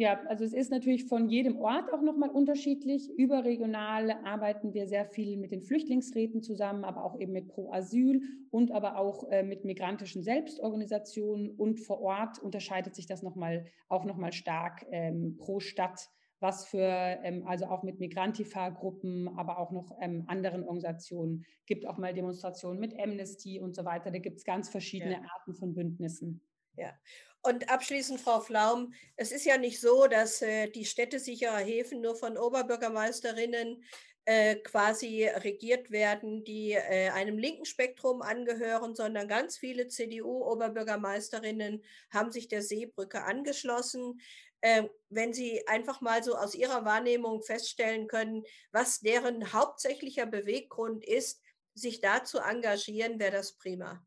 Ja, 0.00 0.18
also 0.28 0.44
es 0.44 0.54
ist 0.54 0.70
natürlich 0.70 1.04
von 1.04 1.28
jedem 1.28 1.58
Ort 1.58 1.92
auch 1.92 2.00
nochmal 2.00 2.30
unterschiedlich. 2.30 3.10
Überregional 3.18 4.12
arbeiten 4.24 4.72
wir 4.72 4.86
sehr 4.86 5.04
viel 5.04 5.36
mit 5.36 5.52
den 5.52 5.60
Flüchtlingsräten 5.60 6.40
zusammen, 6.40 6.84
aber 6.84 7.04
auch 7.04 7.20
eben 7.20 7.32
mit 7.32 7.48
Pro 7.48 7.70
Asyl 7.70 8.22
und 8.50 8.72
aber 8.72 8.96
auch 8.96 9.28
äh, 9.28 9.42
mit 9.42 9.66
migrantischen 9.66 10.22
Selbstorganisationen. 10.22 11.50
Und 11.50 11.80
vor 11.80 12.00
Ort 12.00 12.38
unterscheidet 12.38 12.94
sich 12.94 13.04
das 13.04 13.22
nochmal 13.22 13.66
auch 13.90 14.06
nochmal 14.06 14.32
stark 14.32 14.86
ähm, 14.90 15.36
pro 15.36 15.60
Stadt, 15.60 16.08
was 16.38 16.64
für, 16.64 16.80
ähm, 16.80 17.46
also 17.46 17.66
auch 17.66 17.82
mit 17.82 18.00
Migrantifa-Gruppen, 18.00 19.28
aber 19.36 19.58
auch 19.58 19.70
noch 19.70 19.98
ähm, 20.00 20.24
anderen 20.28 20.62
Organisationen. 20.62 21.44
Gibt 21.66 21.86
auch 21.86 21.98
mal 21.98 22.14
Demonstrationen 22.14 22.80
mit 22.80 22.98
Amnesty 22.98 23.60
und 23.60 23.76
so 23.76 23.84
weiter. 23.84 24.10
Da 24.10 24.18
gibt 24.18 24.38
es 24.38 24.44
ganz 24.44 24.70
verschiedene 24.70 25.16
ja. 25.16 25.22
Arten 25.34 25.54
von 25.54 25.74
Bündnissen. 25.74 26.40
Ja. 26.78 26.94
Und 27.42 27.70
abschließend, 27.70 28.20
Frau 28.20 28.40
Flaum, 28.40 28.92
es 29.16 29.32
ist 29.32 29.46
ja 29.46 29.56
nicht 29.56 29.80
so, 29.80 30.06
dass 30.06 30.42
äh, 30.42 30.68
die 30.68 30.84
städtesicherer 30.84 31.58
Häfen 31.58 32.02
nur 32.02 32.14
von 32.14 32.36
Oberbürgermeisterinnen 32.36 33.82
äh, 34.26 34.56
quasi 34.56 35.24
regiert 35.24 35.90
werden, 35.90 36.44
die 36.44 36.72
äh, 36.72 37.08
einem 37.08 37.38
linken 37.38 37.64
Spektrum 37.64 38.20
angehören, 38.20 38.94
sondern 38.94 39.26
ganz 39.26 39.56
viele 39.56 39.88
CDU-Oberbürgermeisterinnen 39.88 41.82
haben 42.10 42.30
sich 42.30 42.48
der 42.48 42.62
Seebrücke 42.62 43.24
angeschlossen. 43.24 44.20
Ähm, 44.62 44.90
wenn 45.08 45.32
Sie 45.32 45.66
einfach 45.66 46.02
mal 46.02 46.22
so 46.22 46.36
aus 46.36 46.54
Ihrer 46.54 46.84
Wahrnehmung 46.84 47.42
feststellen 47.42 48.06
können, 48.06 48.44
was 48.72 49.00
deren 49.00 49.54
hauptsächlicher 49.54 50.26
Beweggrund 50.26 51.02
ist, 51.02 51.40
sich 51.72 52.02
da 52.02 52.22
zu 52.22 52.38
engagieren, 52.40 53.18
wäre 53.18 53.32
das 53.32 53.54
prima. 53.54 54.04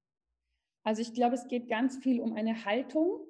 Also 0.83 1.01
ich 1.01 1.13
glaube, 1.13 1.35
es 1.35 1.47
geht 1.47 1.67
ganz 1.67 1.97
viel 1.97 2.19
um 2.19 2.33
eine 2.33 2.65
Haltung 2.65 3.21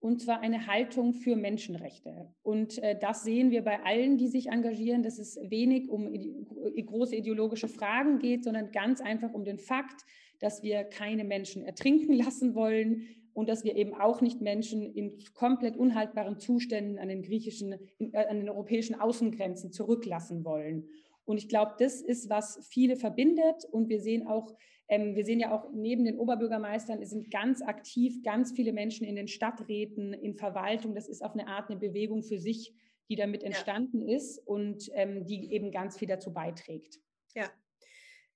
und 0.00 0.22
zwar 0.22 0.40
eine 0.40 0.66
Haltung 0.66 1.12
für 1.12 1.36
Menschenrechte. 1.36 2.32
Und 2.42 2.78
äh, 2.82 2.98
das 2.98 3.22
sehen 3.22 3.50
wir 3.50 3.62
bei 3.62 3.82
allen, 3.84 4.16
die 4.16 4.28
sich 4.28 4.48
engagieren, 4.48 5.02
dass 5.02 5.18
es 5.18 5.38
wenig 5.42 5.90
um 5.90 6.10
große 6.10 7.16
ideologische 7.16 7.68
Fragen 7.68 8.18
geht, 8.18 8.44
sondern 8.44 8.72
ganz 8.72 9.00
einfach 9.00 9.32
um 9.34 9.44
den 9.44 9.58
Fakt, 9.58 10.02
dass 10.38 10.62
wir 10.62 10.84
keine 10.84 11.24
Menschen 11.24 11.62
ertrinken 11.62 12.12
lassen 12.24 12.54
wollen 12.54 13.06
und 13.34 13.48
dass 13.48 13.62
wir 13.62 13.76
eben 13.76 13.94
auch 13.94 14.20
nicht 14.22 14.40
Menschen 14.40 14.82
in 14.82 15.18
komplett 15.34 15.76
unhaltbaren 15.76 16.38
Zuständen 16.38 16.98
an 16.98 17.08
den 17.08 17.22
griechischen, 17.22 17.74
äh, 17.98 18.26
an 18.26 18.38
den 18.38 18.48
europäischen 18.48 18.98
Außengrenzen 18.98 19.70
zurücklassen 19.70 20.44
wollen. 20.44 20.88
Und 21.24 21.38
ich 21.38 21.48
glaube, 21.48 21.74
das 21.78 22.00
ist, 22.00 22.28
was 22.28 22.66
viele 22.68 22.96
verbindet. 22.96 23.64
Und 23.70 23.88
wir 23.88 24.00
sehen 24.00 24.26
auch, 24.26 24.56
ähm, 24.88 25.14
wir 25.14 25.24
sehen 25.24 25.40
ja 25.40 25.52
auch 25.52 25.70
neben 25.72 26.04
den 26.04 26.18
Oberbürgermeistern 26.18 27.04
sind 27.04 27.30
ganz 27.30 27.62
aktiv 27.62 28.22
ganz 28.22 28.52
viele 28.52 28.72
Menschen 28.72 29.06
in 29.06 29.16
den 29.16 29.28
Stadträten, 29.28 30.12
in 30.12 30.34
Verwaltung. 30.34 30.94
Das 30.94 31.08
ist 31.08 31.22
auf 31.22 31.32
eine 31.32 31.46
Art 31.46 31.70
eine 31.70 31.78
Bewegung 31.78 32.22
für 32.22 32.38
sich, 32.38 32.74
die 33.08 33.16
damit 33.16 33.42
entstanden 33.42 34.08
ja. 34.08 34.16
ist 34.16 34.38
und 34.46 34.90
ähm, 34.94 35.26
die 35.26 35.52
eben 35.52 35.70
ganz 35.70 35.98
viel 35.98 36.08
dazu 36.08 36.32
beiträgt. 36.32 36.98
Ja, 37.34 37.50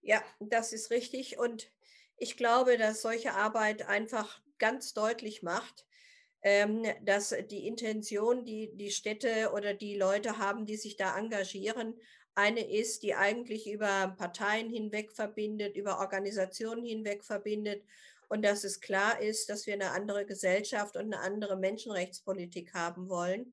ja, 0.03 0.23
das 0.39 0.73
ist 0.73 0.91
richtig. 0.91 1.39
Und 1.39 1.71
ich 2.17 2.37
glaube, 2.37 2.77
dass 2.77 3.03
solche 3.03 3.33
Arbeit 3.33 3.89
einfach 3.89 4.41
ganz 4.59 4.95
deutlich 4.95 5.43
macht, 5.43 5.87
ähm, 6.43 6.85
dass 7.03 7.35
die 7.51 7.67
Intention, 7.67 8.45
die 8.45 8.71
die 8.77 8.91
Städte 8.91 9.51
oder 9.55 9.75
die 9.75 9.97
Leute 9.97 10.39
haben, 10.39 10.67
die 10.67 10.77
sich 10.77 10.97
da 10.97 11.19
engagieren, 11.19 11.95
eine 12.35 12.69
ist, 12.69 13.03
die 13.03 13.15
eigentlich 13.15 13.71
über 13.71 14.15
Parteien 14.19 14.71
hinweg 14.71 15.13
verbindet, 15.13 15.77
über 15.77 16.01
Organisationen 16.01 16.85
hinweg 16.85 17.25
verbindet 17.25 17.83
und 18.29 18.43
dass 18.43 18.65
es 18.65 18.81
klar 18.81 19.21
ist, 19.21 19.49
dass 19.49 19.67
wir 19.67 19.75
eine 19.75 19.93
andere 19.93 20.27
Gesellschaft 20.27 20.97
und 20.97 21.05
eine 21.05 21.21
andere 21.21 21.57
Menschenrechtspolitik 21.57 22.75
haben 22.75 23.09
wollen. 23.09 23.53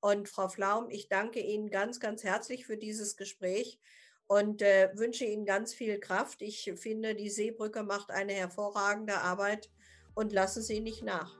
Und 0.00 0.28
Frau 0.28 0.48
Flaum, 0.48 0.90
ich 0.90 1.08
danke 1.08 1.40
Ihnen 1.40 1.70
ganz, 1.70 2.00
ganz 2.00 2.24
herzlich 2.24 2.66
für 2.66 2.76
dieses 2.76 3.16
Gespräch 3.16 3.78
und 4.26 4.62
äh, 4.62 4.90
wünsche 4.94 5.24
Ihnen 5.24 5.44
ganz 5.44 5.74
viel 5.74 5.98
Kraft. 5.98 6.42
Ich 6.42 6.72
finde, 6.76 7.14
die 7.14 7.30
Seebrücke 7.30 7.82
macht 7.82 8.10
eine 8.10 8.32
hervorragende 8.32 9.18
Arbeit 9.18 9.70
und 10.14 10.32
lassen 10.32 10.62
Sie 10.62 10.80
nicht 10.80 11.02
nach. 11.02 11.38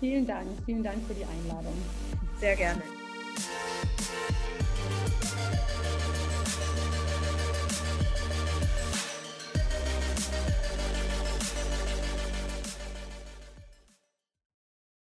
Vielen 0.00 0.26
Dank, 0.26 0.48
vielen 0.66 0.82
Dank 0.82 1.06
für 1.06 1.14
die 1.14 1.24
Einladung. 1.24 1.76
Sehr 2.38 2.56
gerne. 2.56 2.82